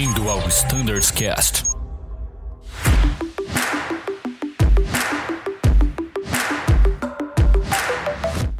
[0.00, 1.62] Bem-vindo ao Standards Cast.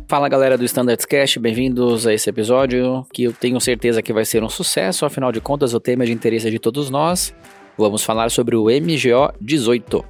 [0.06, 4.26] Fala galera do Standards Cast, bem-vindos a esse episódio que eu tenho certeza que vai
[4.26, 7.34] ser um sucesso, afinal de contas o tema é de interesse de todos nós.
[7.74, 10.04] Vamos falar sobre o MGO 18.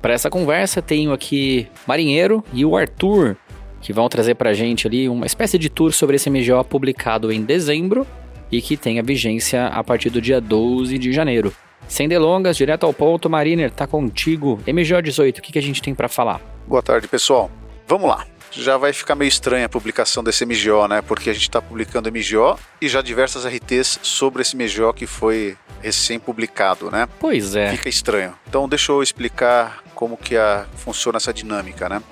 [0.00, 3.36] Para essa conversa tenho aqui Marinheiro e o Arthur,
[3.82, 7.32] que vão trazer para a gente ali uma espécie de tour sobre esse MGO publicado
[7.32, 8.06] em dezembro
[8.50, 11.52] e que tem a vigência a partir do dia 12 de janeiro.
[11.88, 14.60] Sem delongas, direto ao ponto, Mariner, tá contigo.
[14.66, 16.40] MGO 18, o que, que a gente tem para falar?
[16.66, 17.50] Boa tarde, pessoal.
[17.86, 18.24] Vamos lá.
[18.52, 21.02] Já vai ficar meio estranha a publicação desse MGO, né?
[21.02, 25.56] Porque a gente está publicando MGO e já diversas RTs sobre esse MGO que foi
[25.82, 27.08] recém-publicado, né?
[27.18, 27.70] Pois é.
[27.72, 28.34] Fica estranho.
[28.46, 32.02] Então deixa eu explicar como que a, funciona essa dinâmica, né?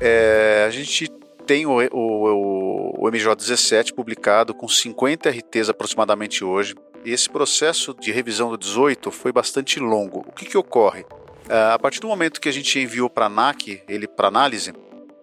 [0.00, 1.08] É, a gente
[1.46, 6.74] tem o, o, o MGO 17 publicado com 50 RTs aproximadamente hoje.
[7.04, 10.20] Esse processo de revisão do 18 foi bastante longo.
[10.20, 11.00] O que, que ocorre?
[11.00, 14.72] Uh, a partir do momento que a gente enviou para a NAC, ele para análise,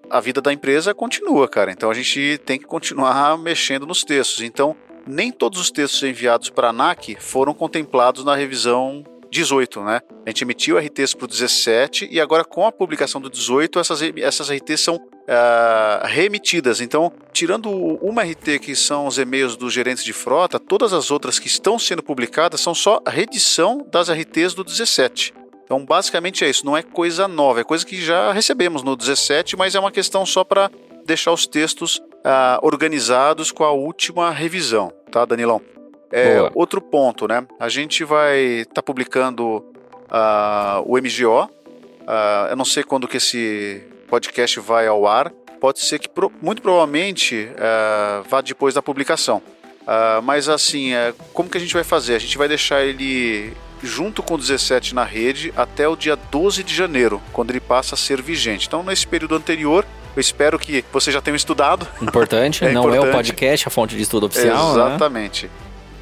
[0.10, 1.72] a vida da empresa continua, cara.
[1.72, 4.42] Então a gente tem que continuar mexendo nos textos.
[4.42, 4.76] Então,
[5.06, 10.02] nem todos os textos enviados para a ANAC foram contemplados na revisão 18, né?
[10.26, 14.02] A gente emitiu RTs para o 17 e agora com a publicação do 18 essas,
[14.18, 16.82] essas RTs são uh, remetidas.
[16.82, 21.40] Então, tirando uma RT que são os e-mails dos gerentes de frota, todas as outras
[21.40, 25.34] que estão sendo publicadas são só redição das RTs do 17.
[25.64, 29.58] Então, basicamente é isso, não é coisa nova, é coisa que já recebemos no 17,
[29.58, 30.72] mas é uma questão só para
[31.06, 35.62] deixar os textos uh, organizados com a última revisão, tá, Danilão?
[36.12, 37.46] É, outro ponto, né?
[37.60, 39.58] A gente vai estar tá publicando
[40.08, 41.44] uh, o MGO.
[41.44, 45.32] Uh, eu não sei quando que esse podcast vai ao ar.
[45.60, 49.42] Pode ser que pro, muito provavelmente uh, vá depois da publicação.
[50.24, 50.92] mas assim,
[51.34, 52.16] como que a gente vai fazer?
[52.16, 56.64] A gente vai deixar ele junto com o 17 na rede até o dia 12
[56.64, 58.68] de janeiro, quando ele passa a ser vigente.
[58.68, 59.86] Então, nesse período anterior,
[60.16, 61.88] eu espero que você já tenha estudado.
[62.02, 63.06] Importante, é não importante.
[63.06, 64.74] é o podcast, a fonte de estudo oficial.
[64.76, 64.86] Né?
[64.86, 65.46] Exatamente.
[65.46, 65.52] Né?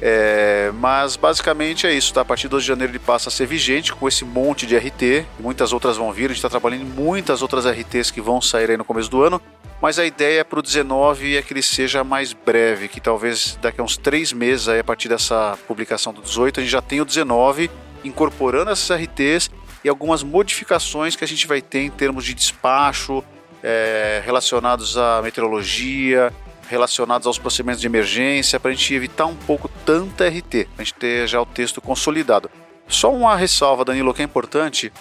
[0.00, 2.20] É, mas basicamente é isso, tá?
[2.20, 4.76] A partir de 12 de janeiro ele passa a ser vigente com esse monte de
[4.76, 8.40] RT, muitas outras vão vir, a gente está trabalhando em muitas outras RTs que vão
[8.40, 9.40] sair aí no começo do ano,
[9.80, 13.80] mas a ideia para o 19 é que ele seja mais breve, que talvez daqui
[13.80, 17.02] a uns três meses, aí, a partir dessa publicação do 18, a gente já tenha
[17.02, 17.70] o 19
[18.04, 19.50] incorporando essas RTs
[19.82, 23.22] e algumas modificações que a gente vai ter em termos de despacho
[23.62, 26.32] é, relacionados à meteorologia,
[26.68, 30.94] relacionados aos procedimentos de emergência, para a gente evitar um pouco tanta RT, a gente
[30.94, 32.50] ter já o texto consolidado.
[32.88, 34.92] Só uma ressalva, Danilo, que é importante.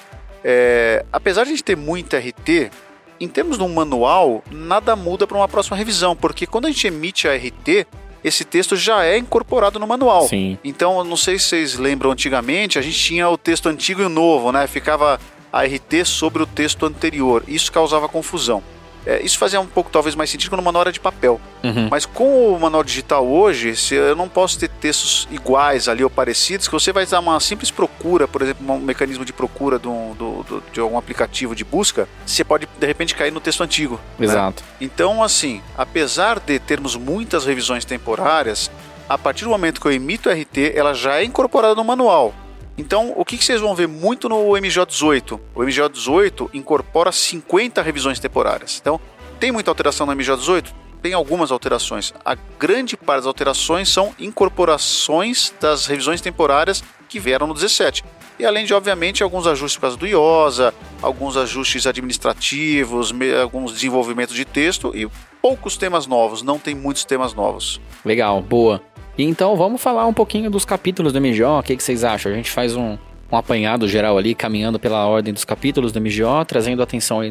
[0.44, 2.72] É, apesar de a gente ter muita RT,
[3.20, 6.88] em termos de um manual, nada muda para uma próxima revisão, porque quando a gente
[6.88, 7.88] emite a RT,
[8.24, 10.28] esse texto já é incorporado no manual.
[10.28, 10.58] Sim.
[10.64, 14.10] Então, não sei se vocês lembram antigamente, a gente tinha o texto antigo e o
[14.10, 14.66] novo, né?
[14.66, 15.20] Ficava
[15.54, 17.44] a RT sobre o texto anterior.
[17.48, 18.64] Isso causava confusão.
[19.06, 21.40] É, isso fazia um pouco, talvez, mais sentido quando o manual era de papel.
[21.64, 21.88] Uhum.
[21.90, 26.10] Mas com o manual digital hoje, se eu não posso ter textos iguais ali ou
[26.10, 29.88] parecidos, que você vai dar uma simples procura, por exemplo, um mecanismo de procura de,
[29.88, 33.62] um, do, do, de algum aplicativo de busca, você pode, de repente, cair no texto
[33.62, 34.00] antigo.
[34.18, 34.26] Né?
[34.26, 34.64] Exato.
[34.64, 34.70] Né?
[34.82, 38.72] Então, assim, apesar de termos muitas revisões temporárias,
[39.08, 42.34] a partir do momento que eu emito RT, ela já é incorporada no manual.
[42.78, 45.40] Então, o que, vocês vão ver muito no MJ18?
[45.54, 48.80] O MJ18 incorpora 50 revisões temporárias.
[48.82, 49.00] Então,
[49.40, 50.74] tem muita alteração no MJ18?
[51.02, 52.14] Tem algumas alterações.
[52.26, 58.04] A grande parte das alterações são incorporações das revisões temporárias que vieram no 17.
[58.38, 64.36] E além de, obviamente, alguns ajustes por causa do IOSA, alguns ajustes administrativos, alguns desenvolvimentos
[64.36, 65.08] de texto e
[65.42, 67.80] poucos temas novos, não tem muitos temas novos.
[68.04, 68.82] Legal, boa.
[69.18, 72.32] Então vamos falar um pouquinho dos capítulos do MGO, o que, que vocês acham?
[72.32, 72.98] A gente faz um,
[73.32, 77.22] um apanhado geral ali, caminhando pela ordem dos capítulos do MGO, trazendo atenção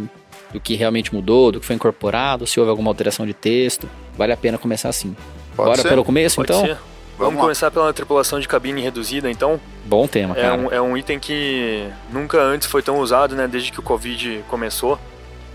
[0.52, 3.88] do que realmente mudou, do que foi incorporado, se houve alguma alteração de texto.
[4.16, 5.14] Vale a pena começar assim.
[5.54, 5.88] Pode Bora ser?
[5.88, 6.60] pelo começo, Pode então?
[6.64, 6.76] Ser.
[7.16, 9.60] Vamos, Vamos começar pela tripulação de cabine reduzida, então.
[9.84, 10.46] Bom tema, cara.
[10.48, 13.46] É um, é um item que nunca antes foi tão usado, né?
[13.46, 14.98] Desde que o Covid começou.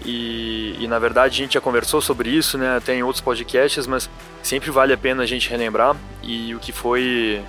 [0.05, 3.85] E, e, na verdade a gente já conversou sobre isso, né, até em outros podcasts,
[3.85, 4.09] mas
[4.41, 5.95] sempre vale a pena a gente relembrar.
[6.23, 7.41] E o que foi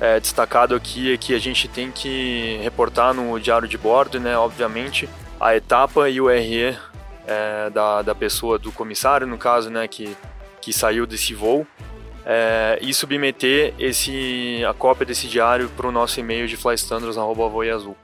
[0.00, 4.36] é, destacado aqui é que a gente tem que reportar no diário de bordo, né,
[4.36, 5.08] obviamente,
[5.40, 6.76] a etapa e o RE
[7.26, 10.16] é, da, da pessoa, do comissário, no caso, né, que,
[10.60, 11.66] que saiu desse voo.
[12.30, 17.96] É, e submeter esse, a cópia desse diário para o nosso e-mail de flystandards.voiazul.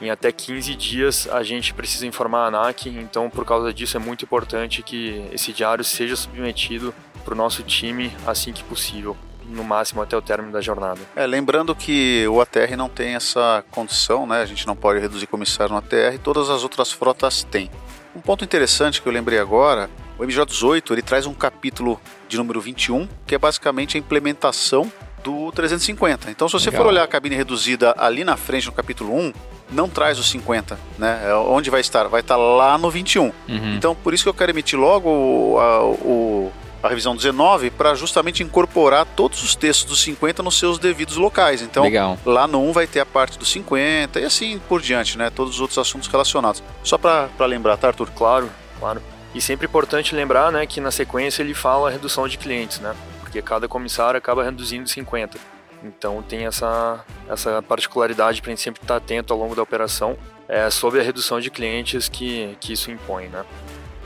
[0.00, 4.00] em até 15 dias a gente precisa informar a ANAC, então por causa disso é
[4.00, 6.94] muito importante que esse diário seja submetido
[7.24, 9.16] para o nosso time assim que possível,
[9.48, 11.00] no máximo até o término da jornada.
[11.14, 14.42] É, lembrando que o ATR não tem essa condição, né?
[14.42, 17.70] A gente não pode reduzir comissário no ATR, todas as outras frotas têm.
[18.14, 22.60] Um ponto interessante que eu lembrei agora, o MJ18 ele traz um capítulo de número
[22.60, 24.90] 21, que é basicamente a implementação
[25.22, 26.30] do 350.
[26.30, 26.84] Então, se você Legal.
[26.84, 29.32] for olhar a cabine reduzida ali na frente no capítulo 1,
[29.70, 31.22] não traz os 50, né?
[31.28, 32.08] É onde vai estar?
[32.08, 33.24] Vai estar lá no 21.
[33.24, 33.32] Uhum.
[33.74, 36.52] Então, por isso que eu quero emitir logo o, a, o,
[36.82, 41.62] a revisão 19 para justamente incorporar todos os textos dos 50 nos seus devidos locais.
[41.62, 42.18] Então, Legal.
[42.24, 45.30] lá no 1 vai ter a parte dos 50 e assim por diante, né?
[45.30, 46.62] Todos os outros assuntos relacionados.
[46.82, 48.10] Só para lembrar, tá, Arthur?
[48.14, 49.02] Claro, claro.
[49.34, 52.94] E sempre importante lembrar, né, que na sequência ele fala a redução de clientes, né?
[53.20, 55.55] Porque cada comissário acaba reduzindo 50.
[55.86, 60.16] Então tem essa, essa particularidade para a gente sempre estar atento ao longo da operação
[60.48, 63.44] é, sobre a redução de clientes que, que isso impõe, né?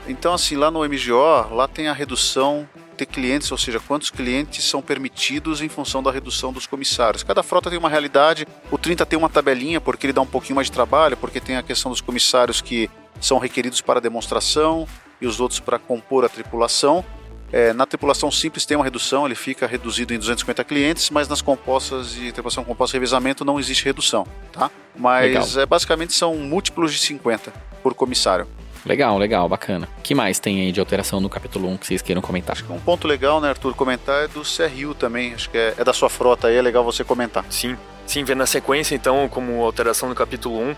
[0.07, 2.67] Então, assim, lá no MGO, lá tem a redução
[2.97, 7.23] de clientes, ou seja, quantos clientes são permitidos em função da redução dos comissários.
[7.23, 10.55] Cada frota tem uma realidade, o 30 tem uma tabelinha porque ele dá um pouquinho
[10.55, 12.89] mais de trabalho, porque tem a questão dos comissários que
[13.19, 14.87] são requeridos para demonstração
[15.19, 17.05] e os outros para compor a tripulação.
[17.51, 21.41] É, na tripulação simples tem uma redução, ele fica reduzido em 250 clientes, mas nas
[21.41, 24.71] compostas e tripulação composta e revezamento não existe redução, tá?
[24.95, 27.51] Mas é, basicamente são múltiplos de 50
[27.83, 28.47] por comissário.
[28.85, 29.87] Legal, legal, bacana.
[29.99, 32.53] O que mais tem aí de alteração no capítulo 1 que vocês queiram comentar?
[32.53, 35.33] Acho que um ponto legal, né, Arthur, comentar é do CRU também.
[35.33, 37.45] Acho que é, é da sua frota aí, é legal você comentar.
[37.49, 37.77] Sim,
[38.07, 40.75] sim, vendo na sequência, então, como alteração no capítulo 1,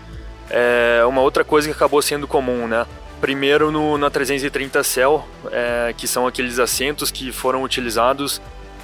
[0.50, 2.84] é uma outra coisa que acabou sendo comum, né?
[3.20, 8.40] Primeiro no, na 330 Cell, é, que são aqueles assentos que foram utilizados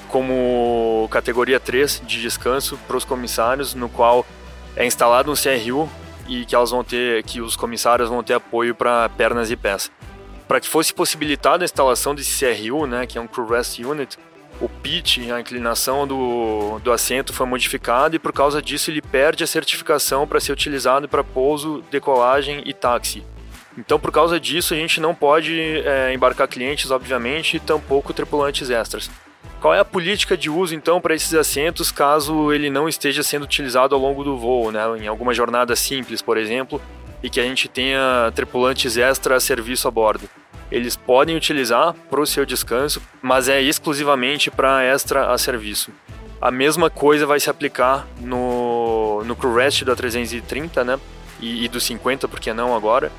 [0.08, 4.26] como categoria 3 de descanso para os comissários, no qual
[4.74, 5.88] é instalado um CRU
[6.28, 9.90] e que elas vão ter, que os comissários vão ter apoio para pernas e pés.
[10.48, 14.18] Para que fosse possibilitada a instalação desse CRU, né, que é um Crew Rest Unit,
[14.60, 19.42] o pitch, a inclinação do, do assento foi modificado e por causa disso ele perde
[19.42, 23.24] a certificação para ser utilizado para pouso, decolagem e táxi.
[23.80, 28.68] Então, por causa disso, a gente não pode é, embarcar clientes, obviamente, e tampouco tripulantes
[28.68, 29.10] extras.
[29.58, 33.44] Qual é a política de uso, então, para esses assentos caso ele não esteja sendo
[33.44, 34.80] utilizado ao longo do voo, né?
[35.00, 36.80] em alguma jornada simples, por exemplo,
[37.22, 40.28] e que a gente tenha tripulantes extra a serviço a bordo?
[40.70, 45.90] Eles podem utilizar para o seu descanso, mas é exclusivamente para extra a serviço.
[46.40, 51.00] A mesma coisa vai se aplicar no, no Crew Rest da 330, né?
[51.40, 53.10] E, e do 50, porque não agora?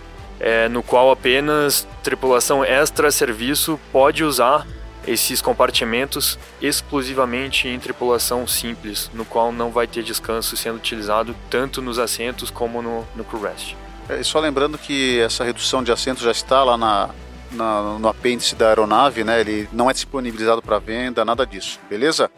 [0.41, 4.65] É, no qual apenas tripulação extra-serviço pode usar
[5.05, 11.81] esses compartimentos exclusivamente em tripulação simples, no qual não vai ter descanso sendo utilizado tanto
[11.81, 13.75] nos assentos como no, no crew rest.
[14.09, 17.09] É, só lembrando que essa redução de assentos já está lá na,
[17.51, 19.39] na, no apêndice da aeronave, né?
[19.39, 22.29] Ele não é disponibilizado para venda, nada disso, beleza?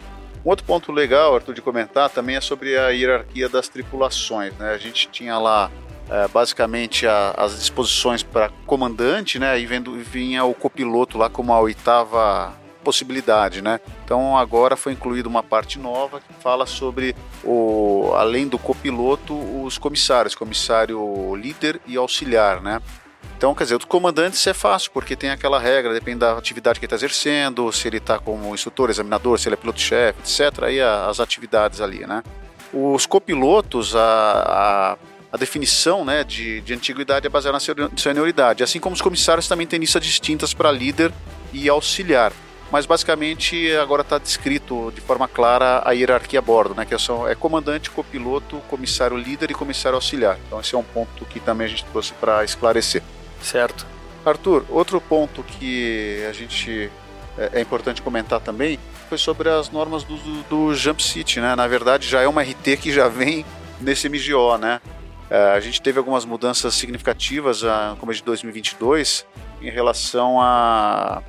[0.46, 4.74] Um outro ponto legal, Arthur, de comentar também é sobre a hierarquia das tripulações, né?
[4.74, 5.72] A gente tinha lá
[6.10, 9.60] é, basicamente a, as disposições para comandante, né?
[9.60, 12.54] E vendo, vinha o copiloto lá como a oitava
[12.84, 13.80] possibilidade, né?
[14.04, 19.34] Então agora foi incluída uma parte nova que fala sobre o além do copiloto,
[19.64, 22.82] os comissários, comissário líder e auxiliar, né?
[23.38, 26.86] Então, quer dizer, o comandante é fácil, porque tem aquela regra, depende da atividade que
[26.86, 30.64] ele está exercendo, se ele está como instrutor, examinador, se ele é piloto-chefe, etc.
[30.64, 32.24] Aí as atividades ali, né?
[32.72, 34.98] Os copilotos, a, a
[35.34, 39.66] a definição né, de, de antiguidade é baseada na senioridade, assim como os comissários também
[39.66, 41.12] têm listas distintas para líder
[41.52, 42.32] e auxiliar.
[42.72, 47.28] Mas basicamente agora está descrito de forma clara a hierarquia a bordo, né, que são,
[47.28, 50.38] é comandante, copiloto, comissário líder e comissário auxiliar.
[50.46, 53.02] Então esse é um ponto que também a gente trouxe para esclarecer.
[53.42, 53.88] Certo.
[54.24, 56.92] Arthur, outro ponto que a gente
[57.40, 58.78] é, é importante comentar também
[59.10, 61.56] foi sobre as normas do, do, do Jump City, né?
[61.56, 63.44] Na verdade já é uma RT que já vem
[63.82, 64.80] nesse MGO, né?
[65.30, 69.26] É, a gente teve algumas mudanças significativas no começo de 2022
[69.62, 71.24] em relação à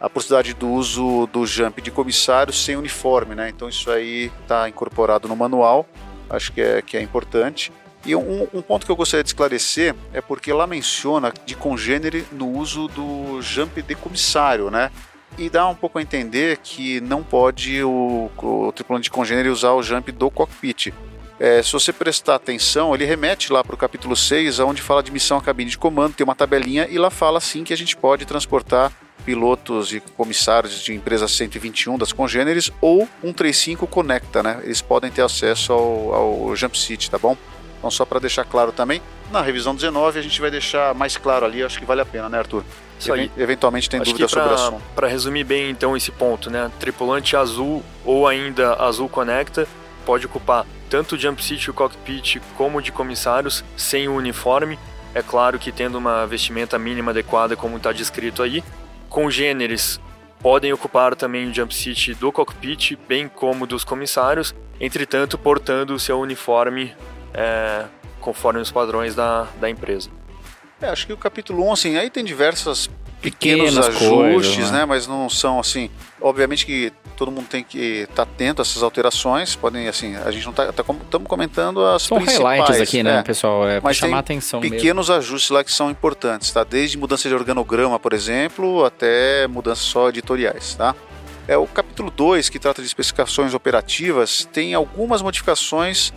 [0.00, 3.48] a, a possibilidade do uso do jump de comissário sem uniforme, né?
[3.48, 5.86] Então isso aí está incorporado no manual,
[6.28, 7.72] acho que é, que é importante.
[8.04, 12.24] E um, um, ponto que eu gostaria de esclarecer é porque lá menciona de congênere
[12.32, 14.90] no uso do jump de comissário, né?
[15.36, 19.72] E dá um pouco a entender que não pode o, o tripulante de congênere usar
[19.72, 20.94] o jump do cockpit.
[21.40, 25.10] É, se você prestar atenção, ele remete lá para o capítulo 6, onde fala de
[25.10, 27.96] missão à cabine de comando, tem uma tabelinha e lá fala assim que a gente
[27.96, 28.92] pode transportar
[29.24, 34.60] pilotos e comissários de empresa 121 das congêneres ou 135 Conecta, né?
[34.64, 37.34] Eles podem ter acesso ao, ao Jump City, tá bom?
[37.78, 39.00] Então, só para deixar claro também,
[39.32, 42.28] na revisão 19 a gente vai deixar mais claro ali, acho que vale a pena,
[42.28, 42.62] né, Arthur?
[42.98, 43.30] Isso aí.
[43.34, 44.82] Eventualmente tem Acho dúvida pra, sobre o assunto.
[44.94, 46.70] Para resumir bem então esse ponto, né?
[46.78, 49.66] Tripulante azul ou ainda azul conecta
[50.04, 54.76] pode ocupar tanto o jump seat e o cockpit como de comissários sem o uniforme.
[55.14, 58.62] É claro que tendo uma vestimenta mínima adequada, como está descrito aí.
[59.08, 60.00] Congêneres
[60.40, 65.98] podem ocupar também o jump seat do cockpit, bem como dos comissários, entretanto portando o
[65.98, 66.94] seu uniforme
[67.32, 67.84] é,
[68.20, 70.10] conforme os padrões da, da empresa.
[70.82, 72.88] É, acho que o capítulo 1, assim, aí tem diversas
[73.20, 74.78] pequenos Pequenas ajustes, coisas, né?
[74.78, 74.84] né?
[74.86, 75.90] Mas não são assim.
[76.20, 79.54] Obviamente que todo mundo tem que estar atento a essas alterações.
[79.54, 83.22] Podem, assim, a gente não está tá, estamos comentando as São highlights aqui, né, é.
[83.22, 83.68] pessoal?
[83.68, 84.74] É pra Mas chamar atenção mesmo.
[84.74, 86.64] pequenos ajustes lá que são importantes, tá?
[86.64, 90.94] Desde mudança de organograma, por exemplo, até mudanças só editoriais, tá?
[91.46, 96.12] É, o capítulo 2, que trata de especificações operativas, tem algumas modificações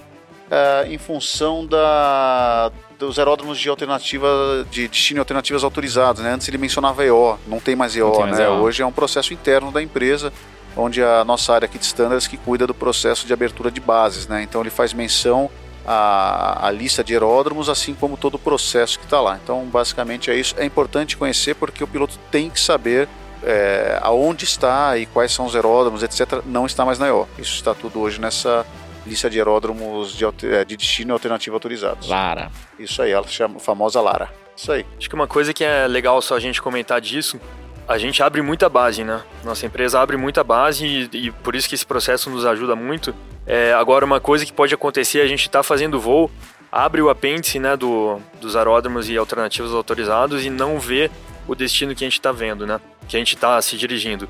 [0.50, 6.22] ah, em função da, dos aeródromos de alternativa de destino e alternativas autorizados.
[6.22, 6.32] Né?
[6.32, 8.12] Antes ele mencionava EO, não tem mais EO.
[8.12, 8.46] Tem mais né?
[8.46, 8.62] EO.
[8.62, 10.32] Hoje é um processo interno da empresa,
[10.76, 14.28] onde a nossa área aqui de standards que cuida do processo de abertura de bases.
[14.28, 14.44] Né?
[14.44, 15.50] Então ele faz menção
[15.86, 19.40] à, à lista de aeródromos, assim como todo o processo que está lá.
[19.42, 20.56] Então basicamente é isso.
[20.58, 23.08] É importante conhecer porque o piloto tem que saber
[23.44, 26.42] é, aonde está e quais são os aeródromos, etc.
[26.46, 27.28] Não está mais na EO.
[27.38, 28.66] Isso está tudo hoje nessa
[29.06, 32.08] lista de aeródromos de, eh, de destino e alternativa autorizados.
[32.08, 32.50] Lara.
[32.80, 34.30] Isso aí, ela chama a famosa Lara.
[34.56, 34.86] Isso aí.
[34.98, 37.40] Acho que uma coisa que é legal só a gente comentar disso,
[37.88, 39.22] a gente abre muita base, né?
[39.44, 43.14] Nossa empresa abre muita base e, e por isso que esse processo nos ajuda muito.
[43.46, 46.32] É, agora, uma coisa que pode acontecer, a gente está fazendo voo,
[46.72, 51.12] abre o apêndice né, do, dos aeródromos e alternativos autorizados e não vê
[51.48, 52.80] o destino que a gente está vendo, né?
[53.08, 54.30] Que a gente está se dirigindo.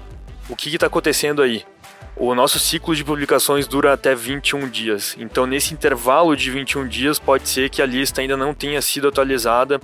[0.49, 1.63] O que está acontecendo aí?
[2.15, 5.15] O nosso ciclo de publicações dura até 21 dias.
[5.19, 9.07] Então, nesse intervalo de 21 dias, pode ser que a lista ainda não tenha sido
[9.07, 9.79] atualizada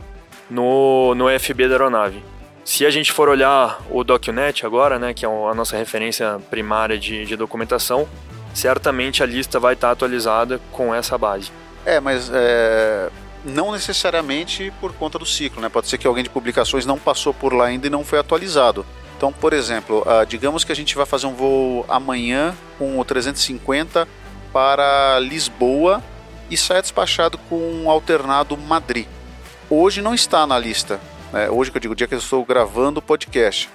[0.50, 2.24] no, no FB da aeronave.
[2.64, 6.98] Se a gente for olhar o DocuNet agora, né, que é a nossa referência primária
[6.98, 8.08] de, de documentação,
[8.54, 11.52] certamente a lista vai estar atualizada com essa base.
[11.86, 13.10] É, mas é,
[13.44, 15.70] não necessariamente por conta do ciclo, né?
[15.70, 18.86] Pode ser que alguém de publicações não passou por lá ainda e não foi atualizado.
[19.18, 23.06] Então, por exemplo, ah, digamos que a gente vai fazer um voo amanhã com o
[23.06, 24.08] 350
[24.54, 26.02] para Lisboa
[26.50, 29.08] e saia despachado com um alternado Madrid.
[29.70, 31.00] Hoje não está na lista.
[31.32, 31.50] Né?
[31.50, 33.70] Hoje que eu digo, o dia que eu estou gravando o podcast.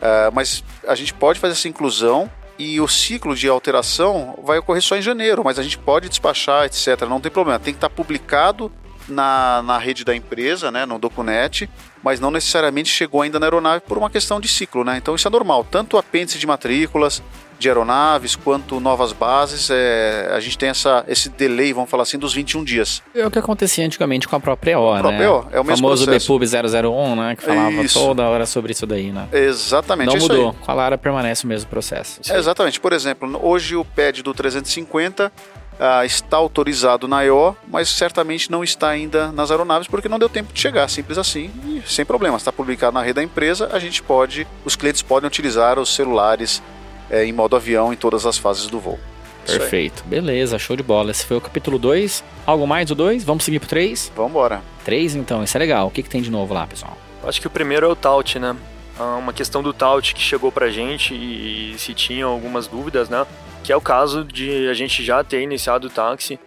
[0.00, 4.82] Ah, mas a gente pode fazer essa inclusão e o ciclo de alteração vai ocorrer
[4.82, 7.02] só em janeiro, mas a gente pode despachar, etc.
[7.08, 7.58] Não tem problema.
[7.58, 8.70] Tem que estar publicado
[9.08, 11.68] na, na rede da empresa, né, no Docunet,
[12.02, 14.98] mas não necessariamente chegou ainda na aeronave por uma questão de ciclo, né?
[14.98, 15.64] Então isso é normal.
[15.64, 17.22] Tanto o apêndice de matrículas
[17.58, 22.18] de aeronaves quanto novas bases, é, a gente tem essa, esse delay, vamos falar assim,
[22.18, 23.02] dos 21 dias.
[23.14, 25.00] É o que acontecia antigamente com a própria O, A né?
[25.00, 26.38] própria O, é o mesmo famoso processo.
[26.38, 27.36] BPUB 001, né?
[27.36, 27.98] Que falava Isso.
[27.98, 29.28] toda hora sobre isso daí, né?
[29.32, 30.50] Exatamente Não mudou.
[30.50, 30.56] aí.
[30.64, 32.20] Com a Lara permanece o mesmo processo.
[32.30, 32.78] É, exatamente.
[32.78, 35.32] Por exemplo, hoje o pad do 350
[35.80, 40.28] ah, está autorizado na EO, mas certamente não está ainda nas aeronaves porque não deu
[40.28, 42.36] tempo de chegar, simples assim, e sem problema.
[42.36, 46.62] Está publicado na rede da empresa, a gente pode, os clientes podem utilizar os celulares
[47.10, 48.98] eh, em modo avião em todas as fases do voo.
[49.46, 50.04] Perfeito.
[50.04, 51.10] Beleza, show de bola.
[51.10, 52.22] Esse foi o capítulo 2.
[52.44, 53.24] Algo mais do 2?
[53.24, 54.12] Vamos seguir pro 3?
[54.14, 54.60] Vamos embora.
[54.84, 55.42] 3, então.
[55.42, 55.86] Isso é legal.
[55.86, 56.96] O que, que tem de novo lá, pessoal?
[57.24, 58.54] Acho que o primeiro é o Taut, né?
[58.98, 63.26] Ah, Uma questão do Taut que chegou pra gente e se tinha algumas dúvidas, né?
[63.64, 66.38] Que é o caso de a gente já ter iniciado o táxi.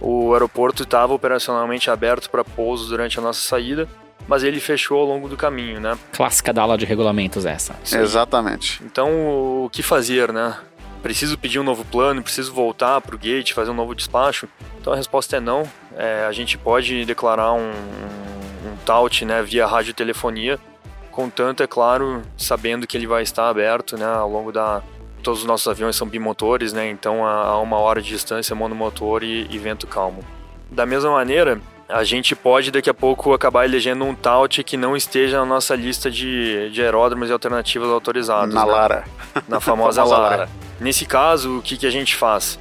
[0.00, 3.88] O aeroporto estava operacionalmente aberto para pousos durante a nossa saída,
[4.26, 5.96] mas ele fechou ao longo do caminho, né?
[6.12, 7.76] Clássica da aula de regulamentos essa.
[7.92, 8.82] Exatamente.
[8.84, 9.10] Então,
[9.64, 10.56] o que fazer, né?
[11.02, 14.48] Preciso pedir um novo plano, preciso voltar para o gate, fazer um novo despacho?
[14.80, 15.62] Então a resposta é não.
[15.96, 20.58] É, a gente pode declarar um, um, um TAUT né, via radiotelefonia,
[21.12, 24.82] contanto, é claro, sabendo que ele vai estar aberto né, ao longo da.
[25.22, 26.88] Todos os nossos aviões são bimotores, né?
[26.88, 30.24] Então a, a uma hora de distância, monomotor e, e vento calmo.
[30.70, 34.94] Da mesma maneira, a gente pode daqui a pouco acabar elegendo um TAUT que não
[34.94, 38.54] esteja na nossa lista de, de aeródromos e alternativas autorizados.
[38.54, 38.70] Na né?
[38.70, 39.04] Lara.
[39.48, 40.36] na famosa, Famosa Lara.
[40.36, 40.48] Lara.
[40.78, 42.58] Nesse caso, o que, que a gente faz?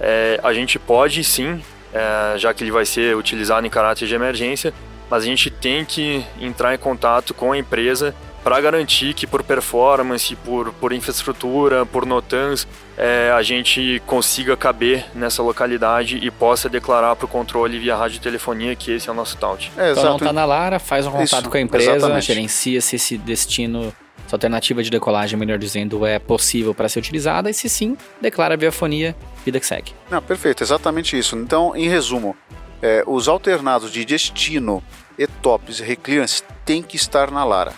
[0.00, 1.62] É, a gente pode sim,
[1.92, 4.74] é, já que ele vai ser utilizado em caráter de emergência,
[5.08, 8.12] mas a gente tem que entrar em contato com a empresa
[8.44, 15.06] para garantir que por performance, por, por infraestrutura, por notans, é, a gente consiga caber
[15.14, 19.36] nessa localidade e possa declarar para o controle via radiotelefonia que esse é o nosso
[19.38, 19.72] TAUT.
[19.78, 20.24] É, Então não exato.
[20.26, 22.26] tá na Lara, faz um contato Isso, com a empresa, exatamente.
[22.26, 23.92] gerencia se esse destino,
[24.26, 28.52] essa alternativa de decolagem, melhor dizendo, é possível para ser utilizada e se sim, declara
[28.54, 29.92] a viafonia, vida que segue.
[30.10, 31.34] Não, perfeito, exatamente isso.
[31.36, 32.36] Então, em resumo,
[32.82, 34.82] É, os alternados de destino,
[35.18, 37.72] ETOPS e Reclearance têm que estar na Lara.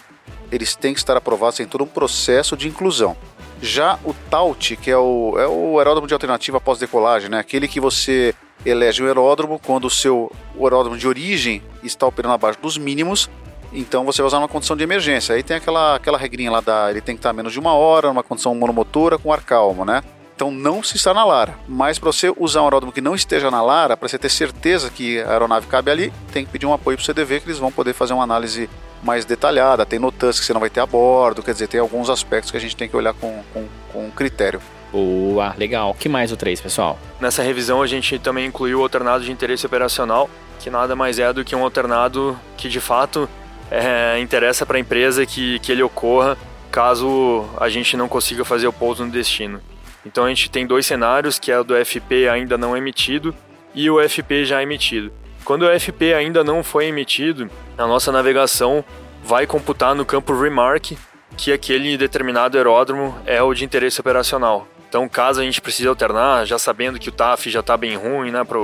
[0.51, 3.17] Eles têm que estar aprovados em todo um processo de inclusão.
[3.61, 7.39] Já o TAUT, que é o, é o aeródromo de alternativa após decolagem, né?
[7.39, 8.35] aquele que você
[8.65, 13.31] elege o aeródromo quando o seu o aeródromo de origem está operando abaixo dos mínimos,
[13.73, 15.35] então você vai usar uma condição de emergência.
[15.35, 16.91] Aí tem aquela, aquela regrinha lá da.
[16.91, 20.03] Ele tem que estar menos de uma hora, numa condição monomotora com ar calmo, né?
[20.35, 21.59] Então não se está na Lara.
[21.67, 24.91] Mas para você usar um aeródromo que não esteja na Lara, para você ter certeza
[24.91, 27.59] que a aeronave cabe ali, tem que pedir um apoio para o CDV que eles
[27.59, 28.69] vão poder fazer uma análise
[29.07, 29.87] mais detalhada.
[29.87, 32.57] Tem notas que você não vai ter a bordo, quer dizer, tem alguns aspectos que
[32.57, 34.61] a gente tem que olhar com, com, com critério.
[34.93, 35.95] Boa, legal.
[35.95, 36.99] que mais o 3, pessoal?
[37.21, 41.33] Nessa revisão a gente também incluiu o alternado de interesse operacional, que nada mais é
[41.33, 43.29] do que um alternado que de fato
[43.71, 46.37] é, interessa para a empresa que, que ele ocorra
[46.71, 49.61] caso a gente não consiga fazer o pouso no destino.
[50.05, 53.35] Então a gente tem dois cenários, que é o do FP ainda não emitido
[53.75, 55.13] e o FP já emitido.
[55.45, 58.85] Quando o FP ainda não foi emitido, a nossa navegação
[59.23, 60.97] vai computar no campo Remark
[61.37, 64.67] que aquele determinado aeródromo é o de interesse operacional.
[64.89, 68.31] Então, caso a gente precise alternar, já sabendo que o TAF já está bem ruim
[68.31, 68.59] né, para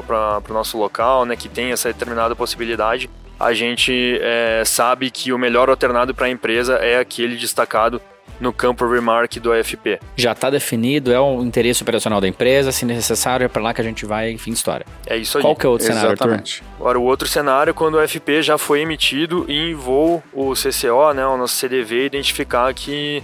[0.49, 5.39] o nosso local, né, que tem essa determinada possibilidade, a gente é, sabe que o
[5.39, 8.01] melhor alternado para a empresa é aquele destacado
[8.41, 10.01] no campo remark do AFP.
[10.17, 13.81] Já está definido, é o interesse operacional da empresa, se necessário é para lá que
[13.81, 14.85] a gente vai, fim de história.
[15.07, 15.43] É isso aí.
[15.43, 16.17] Qual que é o outro Exatamente.
[16.17, 16.65] cenário, Arthur?
[16.81, 20.55] Agora, o outro cenário é quando o AFP já foi emitido e em voo o
[20.55, 23.23] CCO, né, o nosso CDV, identificar que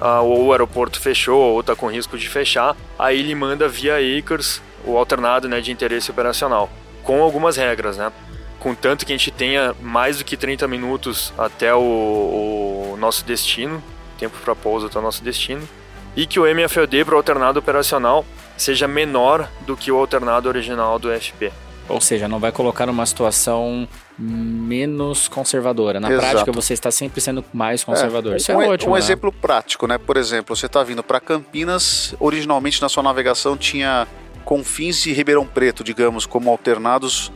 [0.00, 3.96] ah, ou o aeroporto fechou ou está com risco de fechar, aí ele manda via
[3.96, 6.70] Acres o alternado né, de interesse operacional,
[7.02, 8.12] com algumas regras, né?
[8.58, 13.82] Contanto que a gente tenha mais do que 30 minutos até o, o nosso destino,
[14.24, 15.68] tempo para pouso até o nosso destino,
[16.16, 18.24] e que o MFOD para o alternado operacional
[18.56, 21.52] seja menor do que o alternado original do FP.
[21.86, 23.86] Ou seja, não vai colocar numa situação
[24.18, 26.00] menos conservadora.
[26.00, 26.30] Na Exato.
[26.30, 28.36] prática, você está sempre sendo mais conservador.
[28.36, 28.92] Isso é um, ótimo.
[28.92, 29.00] um né?
[29.00, 29.98] exemplo prático, né?
[29.98, 34.08] Por exemplo, você está vindo para Campinas, originalmente na sua navegação tinha
[34.46, 37.30] Confins e Ribeirão Preto, digamos, como alternados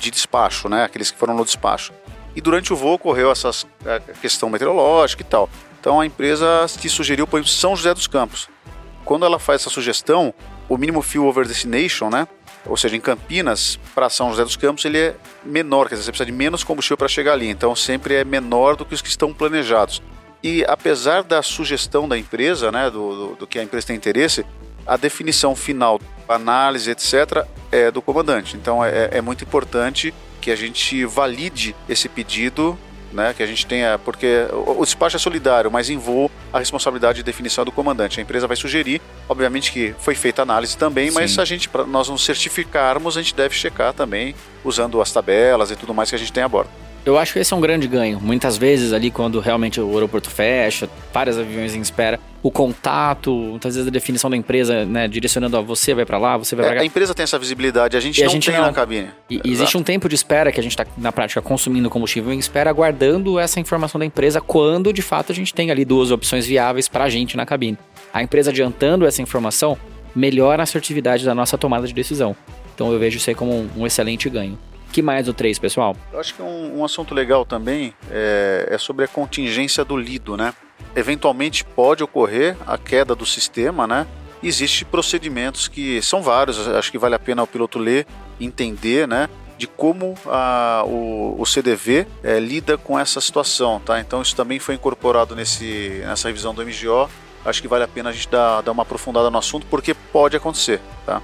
[0.00, 0.82] de despacho, né?
[0.82, 1.92] Aqueles que foram no despacho.
[2.34, 3.50] E durante o voo ocorreu essa
[4.20, 5.48] questão meteorológica e tal.
[5.82, 8.48] Então a empresa te sugeriu, exemplo, São José dos Campos.
[9.04, 10.32] Quando ela faz essa sugestão,
[10.68, 12.28] o mínimo fuel over destination, né?
[12.64, 16.12] Ou seja, em Campinas, para São José dos Campos, ele é menor, quer dizer, você
[16.12, 17.48] precisa de menos combustível para chegar ali.
[17.48, 20.00] Então sempre é menor do que os que estão planejados.
[20.40, 24.46] E apesar da sugestão da empresa, né, do, do, do que a empresa tem interesse,
[24.86, 28.56] a definição final, análise, etc., é do comandante.
[28.56, 32.78] Então é, é muito importante que a gente valide esse pedido,
[33.12, 37.16] né, que a gente tenha, porque o, despacho é solidário, mas em voo a responsabilidade
[37.16, 38.20] de definição é do comandante.
[38.20, 41.40] A empresa vai sugerir, obviamente que foi feita análise também, mas Sim.
[41.40, 45.76] a gente, para nós nos certificarmos, a gente deve checar também, usando as tabelas e
[45.76, 46.70] tudo mais que a gente tem a bordo.
[47.04, 48.20] Eu acho que esse é um grande ganho.
[48.20, 53.74] Muitas vezes ali, quando realmente o aeroporto fecha, vários aviões em espera, o contato, muitas
[53.74, 56.68] vezes a definição da empresa, né, direcionando a você vai para lá, você vai É,
[56.68, 56.84] para a cá.
[56.86, 58.66] empresa tem essa visibilidade, a gente E a não gente tem não.
[58.66, 59.08] na cabine.
[59.28, 62.32] E e existe um tempo de espera que a gente está, na prática, consumindo combustível
[62.32, 66.12] em espera, aguardando essa informação da empresa quando, de fato, a gente tem ali duas
[66.12, 67.76] opções viáveis para a gente na cabine.
[68.14, 69.76] A empresa adiantando essa informação
[70.14, 72.36] melhora a assertividade da nossa tomada de decisão.
[72.74, 74.56] Então eu vejo isso aí como um, um excelente ganho.
[74.92, 75.96] Que mais o 3, pessoal?
[76.12, 80.36] Eu acho que um, um assunto legal também é, é sobre a contingência do lido,
[80.36, 80.54] né?
[80.94, 84.06] Eventualmente pode ocorrer a queda do sistema, né?
[84.42, 88.06] Existem procedimentos que são vários, acho que vale a pena o piloto ler,
[88.40, 89.28] entender, né?
[89.56, 94.00] De como a, o, o CDV é, lida com essa situação, tá?
[94.00, 97.08] Então isso também foi incorporado nesse, nessa revisão do MGO.
[97.44, 100.36] Acho que vale a pena a gente dar, dar uma aprofundada no assunto, porque pode
[100.36, 101.22] acontecer, tá?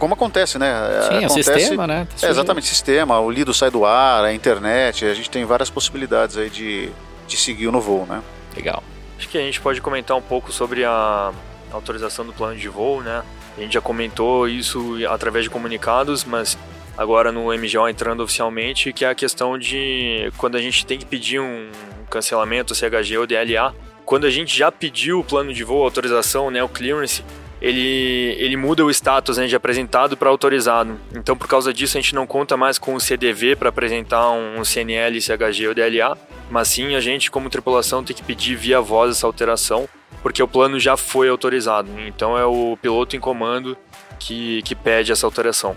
[0.00, 0.72] Como acontece, né?
[1.02, 2.08] Sim, é o acontece, sistema, né?
[2.22, 6.38] é, exatamente, sistema, o lido sai do ar, a internet, a gente tem várias possibilidades
[6.38, 6.88] aí de,
[7.28, 8.22] de seguir no voo, né?
[8.56, 8.82] Legal.
[9.18, 11.30] Acho que a gente pode comentar um pouco sobre a
[11.70, 13.22] autorização do plano de voo, né?
[13.58, 16.56] A gente já comentou isso através de comunicados, mas
[16.96, 21.04] agora no MGO entrando oficialmente, que é a questão de quando a gente tem que
[21.04, 21.68] pedir um
[22.08, 23.74] cancelamento, CHG ou DLA,
[24.06, 27.22] quando a gente já pediu o plano de voo, autorização, né, o clearance,
[27.60, 30.98] ele, ele muda o status né, de apresentado para autorizado.
[31.14, 34.64] Então, por causa disso, a gente não conta mais com o CDV para apresentar um
[34.64, 36.16] CNL, CHG ou DLA,
[36.50, 39.88] mas sim a gente, como tripulação, tem que pedir via voz essa alteração,
[40.22, 41.90] porque o plano já foi autorizado.
[42.06, 43.76] Então, é o piloto em comando
[44.18, 45.76] que, que pede essa alteração.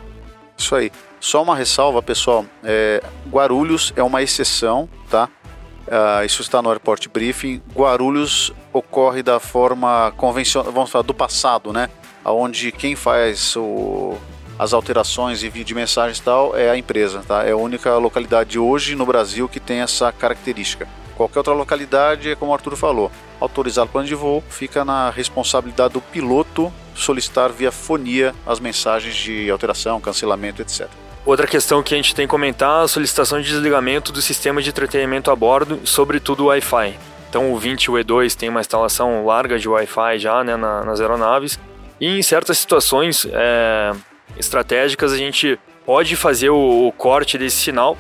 [0.58, 0.92] Isso aí.
[1.20, 2.46] Só uma ressalva, pessoal.
[2.64, 5.30] É, Guarulhos é uma exceção, tá?
[5.88, 7.62] Uh, isso está no Airport Briefing.
[7.74, 11.90] Guarulhos ocorre da forma convencional, vamos falar do passado, né?
[12.26, 14.18] Onde quem faz o,
[14.58, 17.44] as alterações, envio de mensagens e tal, é a empresa, tá?
[17.44, 20.88] É a única localidade hoje no Brasil que tem essa característica.
[21.16, 25.12] Qualquer outra localidade, é como o Arthur falou, autorizar o plano de voo fica na
[25.12, 30.88] responsabilidade do piloto solicitar via fonia as mensagens de alteração, cancelamento, etc.
[31.26, 34.62] Outra questão que a gente tem que comentar é a solicitação de desligamento do sistema
[34.62, 36.98] de entretenimento a bordo, sobretudo o Wi-Fi.
[37.34, 40.86] Então o 20 e o E2 tem uma instalação larga de Wi-Fi já né, na,
[40.86, 41.60] nas aeronaves.
[42.00, 43.92] E em certas situações é,
[44.38, 47.98] estratégicas a gente pode fazer o, o corte desse sinal